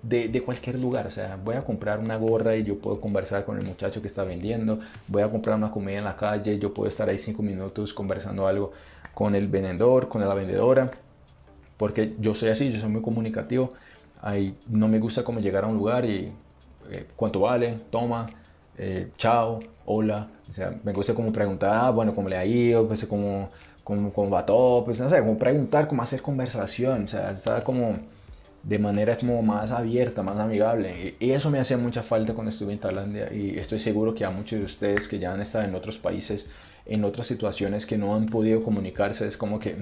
de, 0.02 0.42
cualquier 0.42 0.78
lugar. 0.78 1.06
O 1.06 1.10
sea, 1.10 1.38
voy 1.42 1.56
a 1.56 1.62
comprar 1.62 1.98
una 1.98 2.16
gorra 2.16 2.56
y 2.56 2.64
yo 2.64 2.78
puedo 2.78 3.00
conversar 3.00 3.44
con 3.44 3.58
el 3.58 3.64
muchacho 3.64 4.02
que 4.02 4.08
está 4.08 4.24
vendiendo. 4.24 4.80
Voy 5.08 5.22
a 5.22 5.30
comprar 5.30 5.56
una 5.56 5.70
comida 5.70 5.98
en 5.98 6.04
la 6.04 6.16
calle, 6.16 6.58
yo 6.58 6.74
puedo 6.74 6.88
estar 6.88 7.08
ahí 7.08 7.18
cinco 7.18 7.42
minutos 7.42 7.94
conversando 7.94 8.46
algo 8.46 8.72
con 9.14 9.34
el 9.34 9.48
vendedor, 9.48 10.08
con 10.08 10.20
la 10.20 10.34
vendedora. 10.34 10.90
Porque 11.76 12.14
yo 12.18 12.34
soy 12.34 12.50
así, 12.50 12.72
yo 12.72 12.80
soy 12.80 12.90
muy 12.90 13.02
comunicativo. 13.02 13.72
Ahí 14.20 14.54
no 14.68 14.88
me 14.88 14.98
gusta 14.98 15.24
como 15.24 15.40
llegar 15.40 15.64
a 15.64 15.66
un 15.68 15.76
lugar 15.76 16.04
y 16.04 16.30
eh, 16.90 17.06
cuánto 17.16 17.40
vale, 17.40 17.76
toma, 17.90 18.28
eh, 18.80 19.10
chao, 19.18 19.60
hola. 19.84 20.28
O 20.48 20.52
sea, 20.52 20.74
me 20.82 20.92
gusta 20.92 21.14
como 21.14 21.32
preguntar, 21.32 21.70
ah, 21.74 21.90
bueno, 21.90 22.14
cómo 22.14 22.28
le 22.28 22.36
ha 22.36 22.44
ido, 22.46 22.86
pues 22.88 23.04
cómo, 23.06 23.50
cómo, 23.84 24.12
cómo 24.12 24.30
va 24.30 24.46
todo, 24.46 24.84
pues 24.84 24.98
no 25.00 25.08
sé, 25.10 25.18
como 25.20 25.38
preguntar, 25.38 25.86
cómo 25.86 26.02
hacer 26.02 26.22
conversación. 26.22 27.04
O 27.04 27.08
sea, 27.08 27.30
está 27.30 27.62
como 27.62 27.98
de 28.62 28.78
manera 28.78 29.18
como 29.18 29.42
más 29.42 29.70
abierta, 29.70 30.22
más 30.22 30.38
amigable. 30.38 31.14
Y 31.20 31.30
eso 31.30 31.50
me 31.50 31.60
hacía 31.60 31.76
mucha 31.76 32.02
falta 32.02 32.32
cuando 32.34 32.50
estuve 32.50 32.72
en 32.72 32.78
Tailandia 32.78 33.32
y 33.32 33.58
estoy 33.58 33.78
seguro 33.78 34.14
que 34.14 34.24
a 34.24 34.30
muchos 34.30 34.58
de 34.58 34.64
ustedes 34.64 35.08
que 35.08 35.18
ya 35.18 35.32
han 35.32 35.40
estado 35.42 35.64
en 35.64 35.74
otros 35.74 35.98
países, 35.98 36.46
en 36.86 37.04
otras 37.04 37.26
situaciones 37.26 37.86
que 37.86 37.98
no 37.98 38.14
han 38.14 38.26
podido 38.26 38.62
comunicarse, 38.62 39.26
es 39.28 39.36
como 39.36 39.58
que 39.60 39.76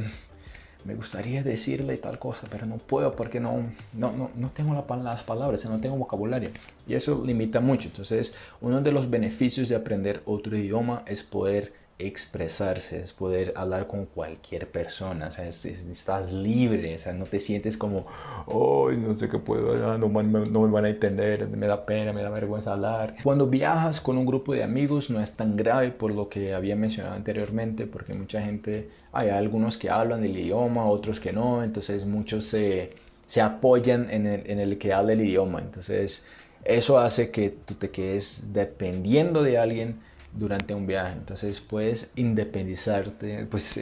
me 0.88 0.94
gustaría 0.94 1.42
decirle 1.42 1.98
tal 1.98 2.18
cosa, 2.18 2.46
pero 2.51 2.64
no 2.64 2.79
puedo 2.79 3.12
porque 3.12 3.40
no, 3.40 3.62
no, 3.92 4.11
no, 4.12 4.31
no 4.35 4.48
tengo 4.48 4.72
las 4.72 5.22
palabras, 5.22 5.62
no 5.66 5.83
tengo 5.83 5.96
vocabulario. 5.96 6.48
Y 6.87 6.94
eso 6.94 7.22
limita 7.27 7.61
mucho. 7.61 7.88
Entonces, 7.88 8.35
uno 8.62 8.81
de 8.81 8.90
los 8.90 9.11
beneficios 9.11 9.68
de 9.68 9.77
aprender 9.77 10.22
otro 10.24 10.57
idioma 10.57 11.03
es 11.05 11.22
poder 11.22 11.74
expresarse, 11.98 13.00
es 13.00 13.12
poder 13.12 13.52
hablar 13.56 13.88
con 13.88 14.06
cualquier 14.06 14.68
persona, 14.68 15.26
o 15.28 15.30
sea, 15.32 15.48
estás 15.48 16.32
libre, 16.32 16.94
o 16.94 16.98
sea, 16.98 17.12
no 17.12 17.24
te 17.24 17.40
sientes 17.40 17.76
como, 17.76 18.04
oh, 18.46 18.90
no 18.92 19.18
sé 19.18 19.28
qué 19.28 19.38
puedo 19.38 19.72
hablar, 19.72 19.98
no, 19.98 20.08
no, 20.08 20.61
me 20.61 20.70
van 20.70 20.84
a 20.84 20.90
entender, 20.90 21.48
me 21.48 21.66
da 21.66 21.84
pena, 21.84 22.12
me 22.12 22.22
da 22.22 22.30
vergüenza 22.30 22.74
hablar. 22.74 23.16
Cuando 23.24 23.48
viajas 23.48 24.00
con 24.00 24.16
un 24.16 24.26
grupo 24.26 24.54
de 24.54 24.62
amigos 24.62 25.11
no 25.11 25.20
es 25.20 25.34
tan 25.34 25.56
grave 25.56 25.90
por 25.90 26.12
lo 26.12 26.28
que 26.28 26.54
había 26.54 26.76
mencionado 26.76 27.16
anteriormente, 27.16 27.87
porque 27.87 28.14
mucha 28.14 28.40
gente, 28.42 28.90
hay 29.11 29.30
algunos 29.30 29.76
que 29.76 29.90
hablan 29.90 30.22
el 30.22 30.37
idioma, 30.37 30.87
otros 30.87 31.18
que 31.18 31.32
no, 31.32 31.64
entonces 31.64 32.06
muchos 32.06 32.44
se, 32.44 32.90
se 33.26 33.40
apoyan 33.40 34.08
en 34.11 34.26
el, 34.26 34.48
en 34.48 34.61
el 34.61 34.78
que 34.78 34.92
habla 34.92 35.14
el 35.14 35.22
idioma, 35.22 35.61
entonces 35.61 36.24
eso 36.64 36.98
hace 37.00 37.32
que 37.32 37.50
tú 37.50 37.74
te 37.74 37.90
quedes 37.90 38.52
dependiendo 38.52 39.42
de 39.42 39.58
alguien, 39.58 40.00
durante 40.33 40.75
un 40.75 40.87
viaje. 40.87 41.12
Entonces 41.12 41.61
puedes 41.61 42.11
independizarte, 42.17 43.47
pues 43.47 43.81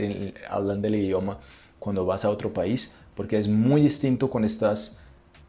hablando 0.48 0.88
del 0.88 0.96
idioma, 0.96 1.38
cuando 1.78 2.04
vas 2.06 2.24
a 2.24 2.30
otro 2.30 2.52
país, 2.52 2.92
porque 3.14 3.38
es 3.38 3.48
muy 3.48 3.80
distinto 3.80 4.28
cuando 4.28 4.46
estás 4.46 4.98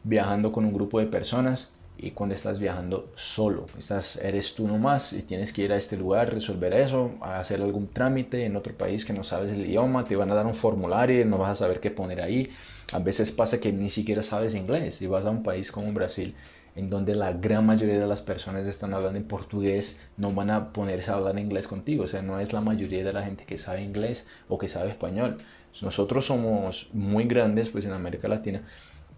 viajando 0.04 0.52
con 0.52 0.64
un 0.64 0.72
grupo 0.72 1.00
de 1.00 1.06
personas 1.06 1.70
y 1.98 2.12
cuando 2.12 2.34
estás 2.34 2.60
viajando 2.60 3.10
solo. 3.16 3.66
Estás, 3.76 4.16
eres 4.16 4.54
tú 4.54 4.68
nomás 4.68 5.12
y 5.12 5.22
tienes 5.22 5.52
que 5.52 5.62
ir 5.62 5.72
a 5.72 5.76
este 5.76 5.96
lugar, 5.96 6.32
resolver 6.32 6.72
eso, 6.72 7.10
hacer 7.20 7.60
algún 7.60 7.88
trámite 7.88 8.44
en 8.44 8.56
otro 8.56 8.72
país 8.74 9.04
que 9.04 9.12
no 9.12 9.24
sabes 9.24 9.50
el 9.50 9.66
idioma, 9.66 10.04
te 10.04 10.14
van 10.14 10.30
a 10.30 10.34
dar 10.34 10.46
un 10.46 10.54
formulario 10.54 11.24
no 11.24 11.38
vas 11.38 11.50
a 11.50 11.56
saber 11.56 11.80
qué 11.80 11.90
poner 11.90 12.20
ahí. 12.20 12.48
A 12.92 13.00
veces 13.00 13.32
pasa 13.32 13.60
que 13.60 13.72
ni 13.72 13.90
siquiera 13.90 14.22
sabes 14.22 14.54
inglés 14.54 15.02
y 15.02 15.06
vas 15.06 15.26
a 15.26 15.30
un 15.30 15.42
país 15.42 15.72
como 15.72 15.92
Brasil 15.92 16.34
en 16.78 16.90
donde 16.90 17.16
la 17.16 17.32
gran 17.32 17.66
mayoría 17.66 17.98
de 17.98 18.06
las 18.06 18.22
personas 18.22 18.64
están 18.64 18.94
hablando 18.94 19.18
en 19.18 19.24
portugués, 19.24 19.98
no 20.16 20.32
van 20.32 20.48
a 20.50 20.72
ponerse 20.72 21.10
a 21.10 21.14
hablar 21.14 21.36
inglés 21.36 21.66
contigo. 21.66 22.04
O 22.04 22.06
sea, 22.06 22.22
no 22.22 22.38
es 22.38 22.52
la 22.52 22.60
mayoría 22.60 23.02
de 23.02 23.12
la 23.12 23.24
gente 23.24 23.44
que 23.44 23.58
sabe 23.58 23.82
inglés 23.82 24.26
o 24.48 24.58
que 24.58 24.68
sabe 24.68 24.90
español. 24.90 25.38
Nosotros 25.82 26.26
somos 26.26 26.88
muy 26.92 27.24
grandes 27.24 27.68
pues 27.68 27.84
en 27.84 27.92
América 27.92 28.28
Latina, 28.28 28.62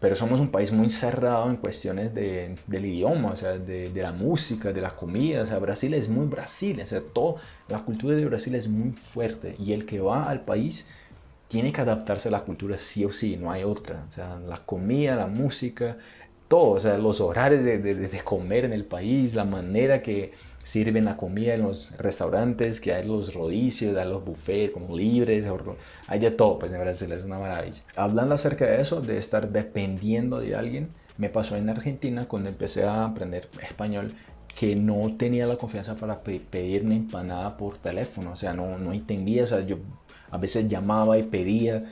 pero 0.00 0.16
somos 0.16 0.40
un 0.40 0.48
país 0.50 0.72
muy 0.72 0.88
cerrado 0.88 1.50
en 1.50 1.56
cuestiones 1.58 2.14
de, 2.14 2.56
del 2.66 2.86
idioma, 2.86 3.32
o 3.32 3.36
sea, 3.36 3.58
de, 3.58 3.90
de, 3.90 4.02
la 4.02 4.12
música, 4.12 4.72
de 4.72 4.80
la 4.80 4.96
comida. 4.96 5.42
O 5.42 5.46
sea, 5.46 5.58
Brasil 5.58 5.92
es 5.92 6.08
muy 6.08 6.26
Brasil, 6.26 6.80
o 6.82 6.86
sea, 6.86 7.02
todo, 7.12 7.36
la 7.68 7.80
cultura 7.80 8.16
de 8.16 8.24
Brasil 8.24 8.54
es 8.54 8.68
muy 8.68 8.92
fuerte 8.92 9.54
y 9.58 9.74
el 9.74 9.84
que 9.84 10.00
va 10.00 10.30
al 10.30 10.46
país 10.46 10.86
tiene 11.50 11.72
que 11.72 11.80
adaptarse 11.80 12.28
a 12.28 12.30
la 12.30 12.44
cultura 12.44 12.78
sí 12.78 13.04
o 13.04 13.12
sí, 13.12 13.36
no 13.36 13.50
hay 13.50 13.64
otra. 13.64 14.04
O 14.08 14.12
sea, 14.12 14.38
la 14.38 14.64
comida, 14.64 15.16
la 15.16 15.26
música, 15.26 15.98
todo, 16.50 16.70
o 16.70 16.80
sea, 16.80 16.98
los 16.98 17.20
horarios 17.20 17.62
de, 17.62 17.78
de, 17.78 18.20
comer 18.24 18.64
en 18.64 18.72
el 18.72 18.84
país, 18.84 19.36
la 19.36 19.44
manera 19.44 20.02
que 20.02 20.32
sirven 20.64 21.04
la 21.04 21.16
comida 21.16 21.54
en 21.54 21.62
los 21.62 21.96
restaurantes, 21.96 22.80
que 22.80 22.92
hay 22.92 23.06
los 23.06 23.32
rodicios, 23.34 23.96
hay 23.96 24.08
los 24.08 24.24
buffets 24.24 24.72
como 24.72 24.96
libres, 24.96 25.46
hay 26.08 26.18
de 26.18 26.32
todo, 26.32 26.58
pues 26.58 26.72
en 26.72 26.80
Brasil 26.80 27.12
es 27.12 27.22
una 27.22 27.38
maravilla. 27.38 27.80
Hablando 27.94 28.34
acerca 28.34 28.66
de 28.66 28.80
eso, 28.80 29.00
de 29.00 29.18
estar 29.18 29.48
dependiendo 29.50 30.40
de 30.40 30.56
alguien, 30.56 30.90
me 31.18 31.28
pasó 31.28 31.54
en 31.54 31.70
Argentina 31.70 32.26
cuando 32.26 32.48
empecé 32.48 32.82
a 32.82 33.04
aprender 33.04 33.48
español 33.62 34.12
que 34.48 34.74
no 34.74 35.16
tenía 35.16 35.46
la 35.46 35.56
confianza 35.56 35.94
para 35.94 36.20
pedir 36.20 36.84
una 36.84 36.96
empanada 36.96 37.56
por 37.56 37.78
teléfono, 37.78 38.32
o 38.32 38.36
sea, 38.36 38.54
no, 38.54 38.76
no 38.76 38.92
entendía, 38.92 39.44
o 39.44 39.46
sea, 39.46 39.60
yo 39.60 39.78
a 40.32 40.36
veces 40.36 40.68
llamaba 40.68 41.16
y 41.16 41.22
pedía, 41.22 41.84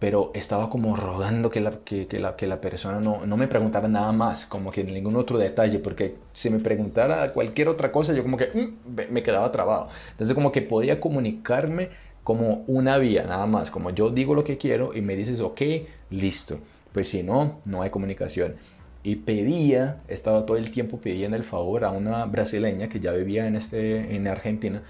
pero 0.00 0.30
estaba 0.34 0.70
como 0.70 0.96
rogando 0.96 1.50
que 1.50 1.60
la, 1.60 1.72
que, 1.84 2.08
la, 2.18 2.34
que 2.34 2.46
la 2.46 2.60
persona 2.60 3.00
no, 3.00 3.26
no, 3.26 3.36
me 3.36 3.46
preguntara 3.46 3.86
nada 3.86 4.10
más, 4.12 4.46
como 4.46 4.70
que 4.72 4.82
ningún 4.82 5.14
otro 5.14 5.38
detalle, 5.38 5.78
porque 5.78 6.16
si 6.32 6.48
me 6.48 6.58
preguntara 6.58 7.32
cualquier 7.34 7.68
otra 7.68 7.92
cosa, 7.92 8.14
yo 8.14 8.22
como 8.22 8.38
que 8.38 8.46
mm, 8.46 9.12
me 9.12 9.22
quedaba 9.22 9.52
trabado. 9.52 9.90
Entonces 10.12 10.34
como 10.34 10.52
que 10.52 10.62
podía 10.62 11.00
comunicarme 11.00 11.90
como 12.24 12.64
una 12.66 12.96
vía, 12.96 13.24
nada 13.24 13.44
más, 13.44 13.70
como 13.70 13.90
yo 13.90 14.08
digo 14.10 14.34
lo 14.34 14.42
que 14.42 14.56
quiero 14.56 14.94
y 14.96 15.02
me 15.02 15.16
dices, 15.16 15.40
ok, 15.40 15.60
listo. 16.08 16.58
Pues 16.92 17.08
si 17.08 17.22
no, 17.22 17.60
no 17.66 17.82
hay 17.82 17.90
comunicación. 17.90 18.56
Y 19.02 19.16
pedía, 19.16 20.00
estaba 20.08 20.46
todo 20.46 20.56
el 20.56 20.70
tiempo 20.70 20.98
pidiendo 20.98 21.36
el 21.36 21.44
favor 21.44 21.84
a 21.84 21.90
una 21.90 22.24
brasileña 22.24 22.88
que 22.88 23.00
ya 23.00 23.12
vivía 23.12 23.46
en, 23.46 23.56
este, 23.56 24.14
en 24.16 24.26
Argentina, 24.28 24.82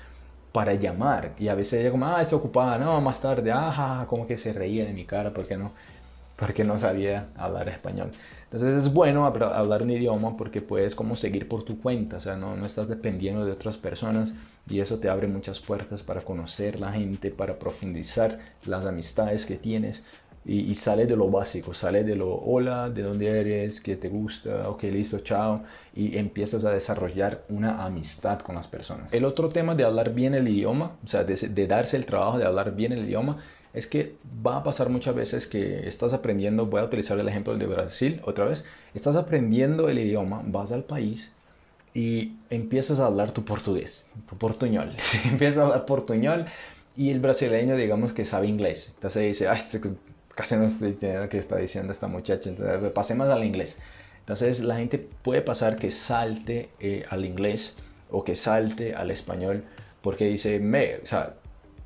para 0.53 0.75
llamar. 0.75 1.33
Y 1.39 1.49
a 1.49 1.55
veces 1.55 1.81
ella 1.81 1.91
como, 1.91 2.07
ah, 2.07 2.23
está 2.23 2.37
ocupada, 2.37 2.79
no, 2.79 3.01
más 3.01 3.21
tarde, 3.21 3.53
ajá, 3.53 4.07
como 4.09 4.27
que 4.27 4.39
se 4.39 4.53
reía 4.53 4.85
de 4.85 4.93
mi 4.93 5.05
cara 5.05 5.33
porque 5.33 5.57
no, 5.57 5.73
porque 6.37 6.65
no 6.65 6.79
sabía 6.79 7.29
hablar 7.37 7.69
español. 7.69 8.11
Entonces 8.45 8.75
es 8.75 8.93
bueno 8.93 9.27
hablar 9.27 9.83
un 9.83 9.91
idioma 9.91 10.37
porque 10.37 10.61
puedes 10.61 10.97
como 10.97 11.15
seguir 11.15 11.47
por 11.47 11.63
tu 11.63 11.81
cuenta, 11.81 12.17
o 12.17 12.21
sea, 12.21 12.37
no, 12.37 12.57
no 12.57 12.67
estás 12.67 12.89
dependiendo 12.89 13.45
de 13.45 13.53
otras 13.53 13.77
personas 13.77 14.35
y 14.69 14.81
eso 14.81 14.99
te 14.99 15.09
abre 15.09 15.29
muchas 15.29 15.61
puertas 15.61 16.03
para 16.03 16.23
conocer 16.23 16.81
la 16.81 16.93
gente, 16.93 17.31
para 17.31 17.59
profundizar 17.59 18.41
las 18.65 18.87
amistades 18.87 19.47
que 19.47 19.57
tienes 19.57 20.03
y, 20.45 20.75
sale 20.75 21.07
de 21.07 21.17
lo 21.17 21.31
básico, 21.31 21.75
sale 21.75 22.03
de 22.03 22.17
lo 22.17 22.35
hola, 22.35 22.89
de 22.89 23.03
dónde 23.03 23.29
eres, 23.29 23.81
qué 23.81 23.97
te 23.97 24.09
gusta, 24.09 24.69
ok, 24.71 24.85
listo, 24.85 25.19
chao, 25.19 25.63
y 25.95 26.17
empiezas 26.17 26.65
a 26.65 26.73
desarrollar 26.73 27.45
una 27.51 27.85
amistad 27.85 28.41
con 28.41 28.55
las 28.55 28.67
personas. 28.67 29.13
El 29.13 29.27
otro 29.27 29.51
tema 29.51 29.75
de 29.75 29.85
hablar 29.85 30.15
bien 30.15 30.35
el 30.35 30.49
idioma, 30.49 30.97
o 31.05 31.09
sea, 31.09 31.25
de, 31.25 31.35
de 31.35 31.67
darse 31.67 31.99
el 31.99 32.07
trabajo 32.07 32.39
de 32.39 32.47
hablar 32.47 32.75
bien 32.75 32.93
el 32.93 33.05
idioma, 33.05 33.43
es 33.73 33.87
que 33.87 34.17
va 34.45 34.57
a 34.57 34.65
pasar 34.65 34.89
muchas 34.89 35.15
veces 35.15 35.47
que 35.47 35.87
estás 35.87 36.13
aprendiendo, 36.13 36.67
voy 36.67 36.81
a 36.81 36.85
utilizar 36.85 37.19
el 37.19 37.29
ejemplo 37.29 37.57
de 37.57 37.67
Brasil 37.67 38.21
otra 38.25 38.47
vez, 38.47 38.65
estás 38.95 39.17
aprendiendo 39.17 39.89
el 39.89 39.99
idioma, 39.99 40.43
vas 40.47 40.73
al 40.73 40.85
país 40.85 41.33
y 41.95 42.37
empiezas 42.49 42.99
a 42.99 43.07
hablar 43.07 43.33
tu 43.33 43.45
portugués, 43.45 44.07
tu 44.29 44.37
portuñol, 44.37 44.97
empiezas 45.25 45.59
a 45.59 45.63
hablar 45.67 45.87
portuñol 45.87 46.47
y 46.97 47.11
el 47.11 47.21
brasileño 47.21 47.77
digamos 47.77 48.13
que 48.13 48.25
sabe 48.25 48.47
inglés, 48.47 48.91
entonces 48.95 49.23
dice, 49.23 49.49
ay, 49.49 49.59
este 49.59 49.81
casi 50.35 50.57
no 50.57 50.65
estoy 50.65 50.91
entendiendo 50.91 51.29
qué 51.29 51.39
está 51.39 51.57
diciendo 51.57 51.93
esta 51.93 52.07
muchacha, 52.07 52.51
entonces 52.51 52.91
pasemos 52.93 53.29
al 53.29 53.45
inglés. 53.45 53.79
Entonces 54.21 54.63
la 54.63 54.77
gente 54.77 54.99
puede 54.99 55.43
pasar 55.43 55.77
que 55.77 55.91
salte 55.91 56.71
eh, 56.79 57.05
al 57.11 57.25
inglés 57.25 57.77
o 58.11 58.25
que 58.25 58.37
salte 58.37 58.95
al 58.95 59.11
español 59.11 59.65
porque 60.03 60.27
dice, 60.27 60.61
me, 60.61 60.97
o 60.97 61.07
sea, 61.07 61.35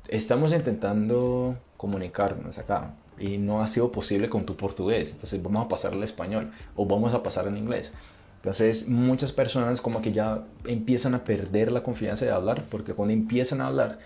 estamos 0.07 0.53
intentando 0.53 1.57
comunicarnos 1.77 2.57
acá 2.57 2.93
y 3.17 3.37
no 3.37 3.61
ha 3.63 3.67
sido 3.67 3.91
posible 3.91 4.29
con 4.29 4.45
tu 4.45 4.55
portugués, 4.55 5.11
entonces 5.11 5.41
vamos 5.41 5.65
a 5.65 5.69
pasar 5.69 5.93
al 5.93 6.03
español 6.03 6.51
o 6.75 6.85
vamos 6.85 7.13
a 7.13 7.23
pasar 7.23 7.47
al 7.47 7.57
inglés. 7.57 7.91
Entonces 8.37 8.87
muchas 8.87 9.31
personas 9.31 9.81
como 9.81 10.01
que 10.01 10.11
ya 10.11 10.43
empiezan 10.65 11.15
a 11.15 11.23
perder 11.23 11.71
la 11.71 11.81
confianza 11.81 12.25
de 12.25 12.31
hablar 12.31 12.63
porque 12.69 12.93
cuando 12.93 13.13
empiezan 13.13 13.59
a 13.61 13.67
hablar 13.67 13.97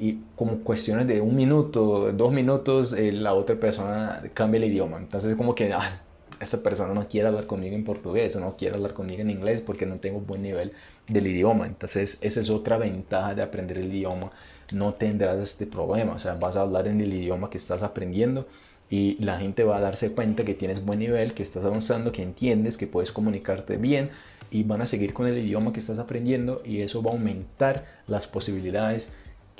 y 0.00 0.18
como 0.34 0.60
cuestiones 0.60 1.06
de 1.06 1.20
un 1.20 1.36
minuto, 1.36 2.10
dos 2.12 2.32
minutos, 2.32 2.94
eh, 2.94 3.12
la 3.12 3.34
otra 3.34 3.56
persona 3.56 4.22
cambia 4.32 4.56
el 4.56 4.64
idioma. 4.64 4.96
Entonces 4.96 5.36
como 5.36 5.54
que 5.54 5.70
ah, 5.74 5.92
esta 6.40 6.62
persona 6.62 6.94
no 6.94 7.06
quiere 7.06 7.28
hablar 7.28 7.46
conmigo 7.46 7.76
en 7.76 7.84
portugués 7.84 8.34
o 8.34 8.40
no 8.40 8.56
quiere 8.56 8.76
hablar 8.76 8.94
conmigo 8.94 9.20
en 9.20 9.28
inglés 9.28 9.60
porque 9.60 9.84
no 9.84 9.96
tengo 9.96 10.20
buen 10.20 10.40
nivel 10.40 10.72
del 11.06 11.26
idioma. 11.26 11.66
Entonces 11.66 12.16
esa 12.22 12.40
es 12.40 12.48
otra 12.48 12.78
ventaja 12.78 13.34
de 13.34 13.42
aprender 13.42 13.76
el 13.76 13.92
idioma. 13.92 14.32
No 14.72 14.94
tendrás 14.94 15.38
este 15.38 15.66
problema. 15.66 16.14
O 16.14 16.18
sea, 16.18 16.34
vas 16.34 16.56
a 16.56 16.62
hablar 16.62 16.88
en 16.88 17.02
el 17.02 17.12
idioma 17.12 17.50
que 17.50 17.58
estás 17.58 17.82
aprendiendo 17.82 18.46
y 18.88 19.22
la 19.22 19.38
gente 19.38 19.64
va 19.64 19.76
a 19.76 19.80
darse 19.80 20.12
cuenta 20.14 20.44
que 20.44 20.54
tienes 20.54 20.82
buen 20.82 21.00
nivel, 21.00 21.34
que 21.34 21.42
estás 21.42 21.64
avanzando, 21.64 22.10
que 22.10 22.22
entiendes, 22.22 22.78
que 22.78 22.86
puedes 22.86 23.12
comunicarte 23.12 23.76
bien 23.76 24.08
y 24.50 24.62
van 24.62 24.80
a 24.80 24.86
seguir 24.86 25.12
con 25.12 25.26
el 25.26 25.36
idioma 25.38 25.74
que 25.74 25.80
estás 25.80 25.98
aprendiendo 25.98 26.62
y 26.64 26.80
eso 26.80 27.02
va 27.02 27.10
a 27.10 27.14
aumentar 27.14 27.84
las 28.06 28.26
posibilidades 28.26 29.10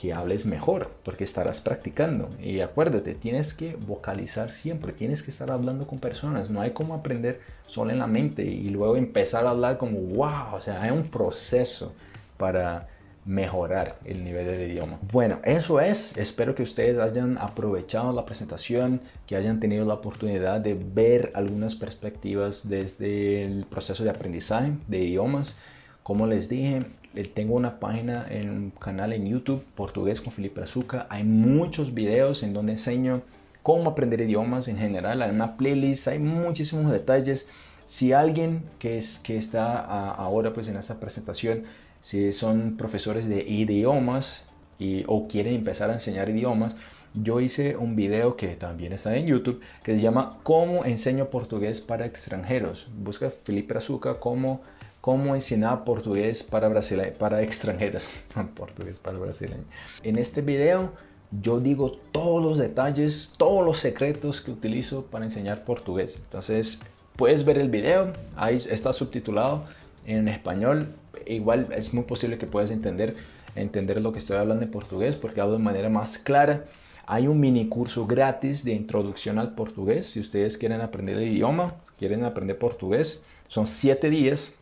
que 0.00 0.14
hables 0.14 0.46
mejor, 0.46 0.90
porque 1.04 1.24
estarás 1.24 1.60
practicando. 1.60 2.30
Y 2.42 2.60
acuérdate, 2.60 3.14
tienes 3.14 3.52
que 3.52 3.76
vocalizar 3.86 4.50
siempre, 4.50 4.94
tienes 4.94 5.22
que 5.22 5.30
estar 5.30 5.50
hablando 5.50 5.86
con 5.86 5.98
personas. 5.98 6.48
No 6.48 6.62
hay 6.62 6.70
como 6.70 6.94
aprender 6.94 7.42
solo 7.66 7.90
en 7.90 7.98
la 7.98 8.06
mente 8.06 8.42
y 8.42 8.70
luego 8.70 8.96
empezar 8.96 9.46
a 9.46 9.50
hablar 9.50 9.76
como, 9.76 10.00
wow, 10.00 10.54
o 10.54 10.60
sea, 10.62 10.80
hay 10.80 10.90
un 10.90 11.02
proceso 11.08 11.92
para 12.38 12.88
mejorar 13.26 13.98
el 14.06 14.24
nivel 14.24 14.46
del 14.46 14.70
idioma. 14.70 14.98
Bueno, 15.12 15.38
eso 15.44 15.80
es. 15.80 16.16
Espero 16.16 16.54
que 16.54 16.62
ustedes 16.62 16.98
hayan 16.98 17.36
aprovechado 17.36 18.10
la 18.14 18.24
presentación, 18.24 19.02
que 19.26 19.36
hayan 19.36 19.60
tenido 19.60 19.84
la 19.84 19.94
oportunidad 19.94 20.62
de 20.62 20.72
ver 20.74 21.30
algunas 21.34 21.74
perspectivas 21.74 22.66
desde 22.66 23.44
el 23.44 23.66
proceso 23.66 24.02
de 24.02 24.08
aprendizaje 24.08 24.72
de 24.88 24.98
idiomas. 25.00 25.58
Como 26.02 26.26
les 26.26 26.48
dije, 26.48 26.86
tengo 27.35 27.55
una 27.55 27.81
página 27.81 28.27
en 28.31 28.51
un 28.51 28.70
canal 28.70 29.12
en 29.12 29.27
YouTube, 29.27 29.64
Portugués 29.75 30.20
con 30.20 30.33
Felipe 30.33 30.62
Azuca. 30.62 31.07
Hay 31.11 31.25
muchos 31.25 31.92
videos 31.92 32.42
en 32.42 32.53
donde 32.53 32.73
enseño 32.73 33.23
cómo 33.62 33.90
aprender 33.90 34.20
idiomas 34.20 34.68
en 34.68 34.79
general. 34.79 35.23
Hay 35.23 35.31
una 35.31 35.57
playlist, 35.57 36.09
hay 36.09 36.18
muchísimos 36.18 36.92
detalles. 36.92 37.49
Si 37.85 38.12
alguien 38.12 38.62
que, 38.79 38.96
es, 38.99 39.18
que 39.18 39.37
está 39.37 39.79
ahora 40.12 40.53
pues 40.53 40.68
en 40.68 40.77
esta 40.77 41.01
presentación, 41.01 41.64
si 42.01 42.33
son 42.33 42.77
profesores 42.77 43.29
de 43.29 43.42
idiomas 43.42 44.44
y, 44.79 45.05
o 45.07 45.27
quieren 45.27 45.55
empezar 45.55 45.90
a 45.90 45.94
enseñar 45.94 46.29
idiomas, 46.29 46.77
yo 47.14 47.40
hice 47.40 47.77
un 47.77 47.96
video 47.96 48.37
que 48.37 48.49
también 48.55 48.92
está 48.92 49.16
en 49.16 49.27
YouTube 49.27 49.61
que 49.83 49.96
se 49.96 50.01
llama 50.01 50.38
¿Cómo 50.44 50.85
enseño 50.85 51.29
portugués 51.29 51.81
para 51.81 52.07
extranjeros? 52.07 52.88
Busca 52.96 53.31
Felipe 53.31 53.77
Azuca 53.77 54.20
como 54.20 54.61
cómo 55.00 55.34
enseñar 55.34 55.84
portugués 55.84 56.42
para, 56.42 56.70
para 57.18 57.42
extranjeros. 57.42 58.08
portugués 58.54 58.98
para 58.98 59.18
brasileños. 59.18 59.66
En 60.02 60.18
este 60.18 60.42
video 60.42 60.90
yo 61.30 61.60
digo 61.60 61.92
todos 62.12 62.42
los 62.42 62.58
detalles, 62.58 63.32
todos 63.36 63.64
los 63.64 63.78
secretos 63.78 64.40
que 64.40 64.50
utilizo 64.50 65.06
para 65.06 65.24
enseñar 65.24 65.64
portugués. 65.64 66.16
Entonces 66.16 66.80
puedes 67.16 67.44
ver 67.44 67.58
el 67.58 67.70
video, 67.70 68.12
ahí 68.36 68.56
está 68.56 68.92
subtitulado 68.92 69.64
en 70.06 70.28
español. 70.28 70.88
Igual 71.26 71.68
es 71.72 71.94
muy 71.94 72.04
posible 72.04 72.36
que 72.36 72.46
puedas 72.46 72.70
entender, 72.70 73.14
entender 73.54 74.00
lo 74.00 74.12
que 74.12 74.18
estoy 74.18 74.38
hablando 74.38 74.64
en 74.64 74.70
portugués 74.70 75.16
porque 75.16 75.40
hablo 75.40 75.54
de 75.54 75.62
manera 75.62 75.88
más 75.88 76.18
clara. 76.18 76.64
Hay 77.06 77.26
un 77.26 77.40
mini 77.40 77.68
curso 77.68 78.06
gratis 78.06 78.64
de 78.64 78.72
introducción 78.72 79.38
al 79.38 79.54
portugués. 79.54 80.08
Si 80.08 80.20
ustedes 80.20 80.56
quieren 80.58 80.80
aprender 80.80 81.16
el 81.16 81.28
idioma, 81.28 81.74
quieren 81.98 82.24
aprender 82.24 82.58
portugués, 82.58 83.24
son 83.48 83.66
siete 83.66 84.10
días 84.10 84.60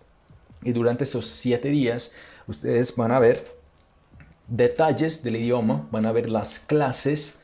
y 0.62 0.72
durante 0.72 1.04
esos 1.04 1.26
siete 1.26 1.68
días 1.68 2.12
ustedes 2.46 2.94
van 2.96 3.12
a 3.12 3.18
ver 3.18 3.58
detalles 4.48 5.22
del 5.22 5.36
idioma, 5.36 5.86
van 5.90 6.06
a 6.06 6.12
ver 6.12 6.30
las 6.30 6.58
clases, 6.58 7.38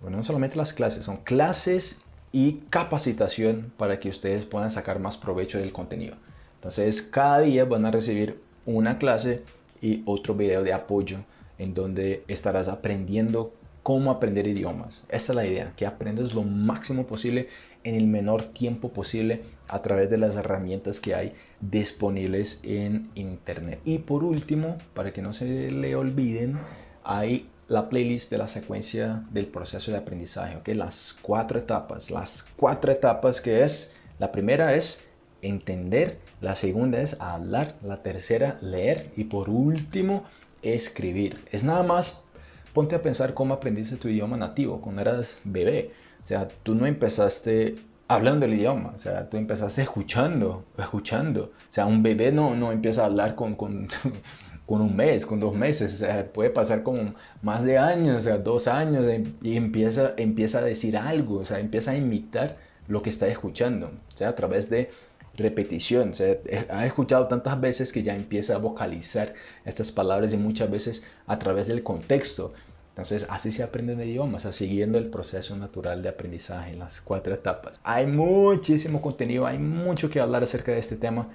bueno, 0.00 0.18
no 0.18 0.24
solamente 0.24 0.56
las 0.56 0.72
clases, 0.72 1.04
son 1.04 1.18
clases 1.18 1.98
y 2.32 2.60
capacitación 2.70 3.72
para 3.76 3.98
que 3.98 4.10
ustedes 4.10 4.44
puedan 4.44 4.70
sacar 4.70 4.98
más 4.98 5.16
provecho 5.16 5.58
del 5.58 5.72
contenido. 5.72 6.16
Entonces, 6.56 7.02
cada 7.02 7.40
día 7.40 7.64
van 7.64 7.86
a 7.86 7.90
recibir 7.90 8.40
una 8.66 8.98
clase 8.98 9.42
y 9.80 10.02
otro 10.06 10.34
video 10.34 10.62
de 10.62 10.72
apoyo 10.72 11.18
en 11.58 11.74
donde 11.74 12.24
estarás 12.26 12.68
aprendiendo 12.68 13.52
cómo 13.82 14.10
aprender 14.10 14.46
idiomas. 14.46 15.04
Esta 15.08 15.32
es 15.32 15.36
la 15.36 15.46
idea, 15.46 15.72
que 15.76 15.86
aprendas 15.86 16.34
lo 16.34 16.42
máximo 16.42 17.06
posible 17.06 17.48
en 17.84 17.94
el 17.94 18.06
menor 18.06 18.44
tiempo 18.44 18.88
posible 18.88 19.42
a 19.68 19.82
través 19.82 20.10
de 20.10 20.18
las 20.18 20.36
herramientas 20.36 21.00
que 21.00 21.14
hay 21.14 21.32
disponibles 21.60 22.60
en 22.62 23.10
internet. 23.14 23.80
Y 23.84 23.98
por 23.98 24.24
último, 24.24 24.78
para 24.94 25.12
que 25.12 25.22
no 25.22 25.32
se 25.32 25.70
le 25.70 25.96
olviden, 25.96 26.58
hay 27.02 27.48
la 27.68 27.88
playlist 27.88 28.30
de 28.30 28.38
la 28.38 28.48
secuencia 28.48 29.24
del 29.30 29.46
proceso 29.46 29.90
de 29.90 29.98
aprendizaje, 29.98 30.56
¿ok? 30.56 30.68
Las 30.68 31.16
cuatro 31.20 31.58
etapas, 31.58 32.10
las 32.10 32.46
cuatro 32.56 32.92
etapas 32.92 33.40
que 33.40 33.62
es, 33.62 33.94
la 34.18 34.32
primera 34.32 34.74
es 34.74 35.04
entender, 35.40 36.18
la 36.40 36.56
segunda 36.56 37.00
es 37.00 37.20
hablar, 37.20 37.76
la 37.82 38.02
tercera 38.02 38.58
leer 38.60 39.10
y 39.16 39.24
por 39.24 39.48
último 39.48 40.24
escribir. 40.62 41.44
Es 41.52 41.64
nada 41.64 41.82
más, 41.82 42.24
ponte 42.72 42.94
a 42.94 43.02
pensar 43.02 43.34
cómo 43.34 43.54
aprendiste 43.54 43.96
tu 43.96 44.08
idioma 44.08 44.36
nativo 44.36 44.80
cuando 44.80 45.02
eras 45.02 45.38
bebé. 45.44 45.92
O 46.22 46.26
sea, 46.26 46.48
tú 46.62 46.74
no 46.74 46.86
empezaste 46.86 47.76
hablando 48.08 48.46
el 48.46 48.54
idioma, 48.54 48.92
o 48.96 48.98
sea, 48.98 49.28
tú 49.28 49.36
empezaste 49.36 49.82
escuchando, 49.82 50.64
escuchando. 50.78 51.52
O 51.70 51.74
sea, 51.74 51.86
un 51.86 52.02
bebé 52.02 52.32
no, 52.32 52.54
no 52.54 52.72
empieza 52.72 53.02
a 53.02 53.06
hablar 53.06 53.34
con, 53.34 53.54
con, 53.54 53.88
con 54.66 54.80
un 54.80 54.96
mes, 54.96 55.26
con 55.26 55.40
dos 55.40 55.54
meses, 55.54 55.94
o 55.94 55.96
sea, 55.96 56.32
puede 56.32 56.50
pasar 56.50 56.82
como 56.82 57.14
más 57.42 57.64
de 57.64 57.78
años, 57.78 58.16
o 58.16 58.20
sea, 58.20 58.38
dos 58.38 58.68
años, 58.68 59.04
em, 59.08 59.34
y 59.42 59.56
empieza, 59.56 60.14
empieza 60.16 60.58
a 60.58 60.62
decir 60.62 60.96
algo, 60.96 61.38
o 61.38 61.44
sea, 61.44 61.60
empieza 61.60 61.92
a 61.92 61.96
imitar 61.96 62.56
lo 62.88 63.02
que 63.02 63.10
está 63.10 63.28
escuchando, 63.28 63.90
o 64.14 64.16
sea, 64.16 64.30
a 64.30 64.34
través 64.34 64.70
de 64.70 64.90
repetición, 65.36 66.10
o 66.10 66.14
sea, 66.14 66.36
ha 66.70 66.86
escuchado 66.86 67.26
tantas 67.26 67.60
veces 67.60 67.92
que 67.92 68.02
ya 68.02 68.14
empieza 68.14 68.54
a 68.54 68.58
vocalizar 68.58 69.34
estas 69.64 69.90
palabras 69.92 70.32
y 70.32 70.36
muchas 70.36 70.70
veces 70.70 71.04
a 71.26 71.38
través 71.38 71.66
del 71.66 71.82
contexto. 71.82 72.54
Entonces, 72.94 73.26
así 73.28 73.50
se 73.50 73.64
aprenden 73.64 74.00
idiomas, 74.00 74.44
siguiendo 74.54 74.98
el 74.98 75.06
proceso 75.06 75.56
natural 75.56 76.00
de 76.00 76.10
aprendizaje 76.10 76.70
en 76.70 76.78
las 76.78 77.00
cuatro 77.00 77.34
etapas. 77.34 77.80
Hay 77.82 78.06
muchísimo 78.06 79.02
contenido, 79.02 79.48
hay 79.48 79.58
mucho 79.58 80.08
que 80.08 80.20
hablar 80.20 80.44
acerca 80.44 80.70
de 80.70 80.78
este 80.78 80.94
tema. 80.94 81.26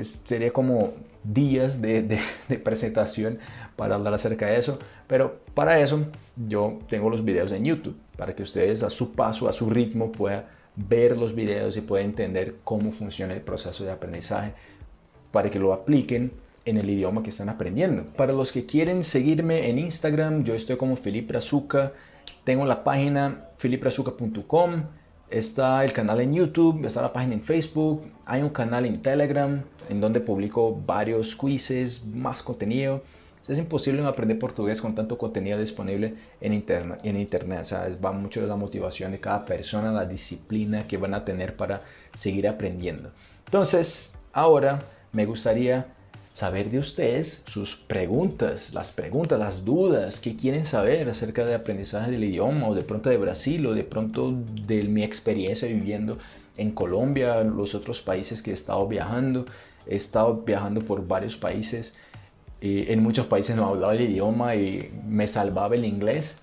sería 0.00 0.52
como 0.52 0.92
días 1.24 1.82
de, 1.82 2.20
presentación 2.62 3.40
para 3.74 3.96
hablar 3.96 4.14
acerca 4.14 4.46
de 4.46 4.58
eso, 4.58 4.78
pero 5.08 5.40
para 5.54 5.80
eso 5.80 6.06
yo 6.36 6.78
tengo 6.88 7.10
los 7.10 7.24
videos 7.24 7.50
en 7.50 7.64
YouTube, 7.64 7.96
para 8.16 8.36
que 8.36 8.44
ustedes 8.44 8.84
a 8.84 8.90
su 8.90 9.12
paso, 9.12 9.48
a 9.48 9.52
su 9.52 9.68
ritmo 9.68 10.12
puedan 10.12 10.44
ver 10.76 11.18
los 11.18 11.34
videos 11.34 11.76
y 11.76 11.80
puedan 11.80 12.06
entender 12.10 12.58
cómo 12.62 12.92
funciona 12.92 13.34
el 13.34 13.40
proceso 13.40 13.82
de 13.82 13.90
aprendizaje, 13.90 14.52
para 15.32 15.50
que 15.50 15.58
lo 15.58 15.72
apliquen 15.72 16.30
en 16.66 16.76
el 16.76 16.90
idioma 16.90 17.22
que 17.22 17.30
están 17.30 17.48
aprendiendo. 17.48 18.04
Para 18.16 18.32
los 18.32 18.52
que 18.52 18.66
quieren 18.66 19.04
seguirme 19.04 19.70
en 19.70 19.78
Instagram, 19.78 20.44
yo 20.44 20.54
estoy 20.54 20.76
como 20.76 20.96
Felipe 20.96 21.28
Brazuca. 21.32 21.92
Tengo 22.44 22.66
la 22.66 22.84
página 22.84 23.46
filiprazuca.com. 23.56 24.84
Está 25.30 25.84
el 25.84 25.92
canal 25.92 26.20
en 26.20 26.34
YouTube, 26.34 26.84
está 26.84 27.02
la 27.02 27.12
página 27.12 27.34
en 27.34 27.42
Facebook, 27.42 28.02
hay 28.26 28.42
un 28.42 28.50
canal 28.50 28.86
en 28.86 29.02
Telegram 29.02 29.60
en 29.88 30.00
donde 30.00 30.20
publico 30.20 30.80
varios 30.86 31.34
quizzes, 31.34 32.04
más 32.06 32.42
contenido. 32.42 33.02
Es 33.48 33.58
imposible 33.58 34.04
aprender 34.04 34.38
portugués 34.38 34.80
con 34.80 34.94
tanto 34.94 35.16
contenido 35.16 35.58
disponible 35.60 36.14
en 36.40 36.52
internet. 36.52 37.00
En 37.04 37.16
internet. 37.16 37.66
Va 38.04 38.10
mucho 38.10 38.44
la 38.44 38.56
motivación 38.56 39.12
de 39.12 39.20
cada 39.20 39.44
persona, 39.44 39.92
la 39.92 40.04
disciplina 40.04 40.86
que 40.88 40.96
van 40.96 41.14
a 41.14 41.24
tener 41.24 41.56
para 41.56 41.82
seguir 42.14 42.48
aprendiendo. 42.48 43.10
Entonces, 43.44 44.18
ahora 44.32 44.80
me 45.12 45.26
gustaría 45.26 45.86
saber 46.36 46.70
de 46.70 46.78
ustedes 46.78 47.44
sus 47.46 47.76
preguntas, 47.76 48.74
las 48.74 48.92
preguntas, 48.92 49.38
las 49.38 49.64
dudas 49.64 50.20
que 50.20 50.36
quieren 50.36 50.66
saber 50.66 51.08
acerca 51.08 51.46
del 51.46 51.54
aprendizaje 51.54 52.10
del 52.10 52.24
idioma 52.24 52.68
o 52.68 52.74
de 52.74 52.82
pronto 52.82 53.08
de 53.08 53.16
Brasil 53.16 53.64
o 53.66 53.72
de 53.72 53.84
pronto 53.84 54.34
de 54.66 54.82
mi 54.82 55.02
experiencia 55.02 55.66
viviendo 55.66 56.18
en 56.58 56.72
Colombia, 56.72 57.42
los 57.42 57.74
otros 57.74 58.02
países 58.02 58.42
que 58.42 58.50
he 58.50 58.54
estado 58.54 58.86
viajando. 58.86 59.46
He 59.86 59.96
estado 59.96 60.42
viajando 60.44 60.82
por 60.82 61.06
varios 61.06 61.38
países 61.38 61.94
en 62.60 63.02
muchos 63.02 63.26
países 63.26 63.56
no 63.56 63.66
hablaba 63.66 63.94
el 63.94 64.02
idioma 64.02 64.54
y 64.56 64.90
me 65.06 65.26
salvaba 65.26 65.74
el 65.74 65.84
inglés. 65.84 66.38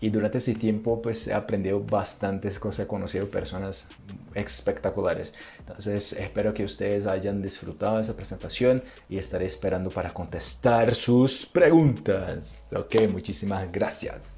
Y 0.00 0.10
durante 0.10 0.38
ese 0.38 0.54
tiempo 0.54 1.00
pues 1.00 1.26
he 1.28 1.34
aprendido 1.34 1.80
bastantes 1.80 2.58
cosas, 2.58 2.84
he 2.84 2.88
conocido 2.88 3.30
personas 3.30 3.88
espectaculares. 4.34 5.32
Entonces 5.60 6.12
espero 6.12 6.52
que 6.52 6.64
ustedes 6.64 7.06
hayan 7.06 7.40
disfrutado 7.40 8.00
esa 8.00 8.14
presentación 8.14 8.82
y 9.08 9.18
estaré 9.18 9.46
esperando 9.46 9.90
para 9.90 10.10
contestar 10.10 10.94
sus 10.94 11.46
preguntas. 11.46 12.66
Ok, 12.74 13.08
muchísimas 13.10 13.70
gracias. 13.72 14.33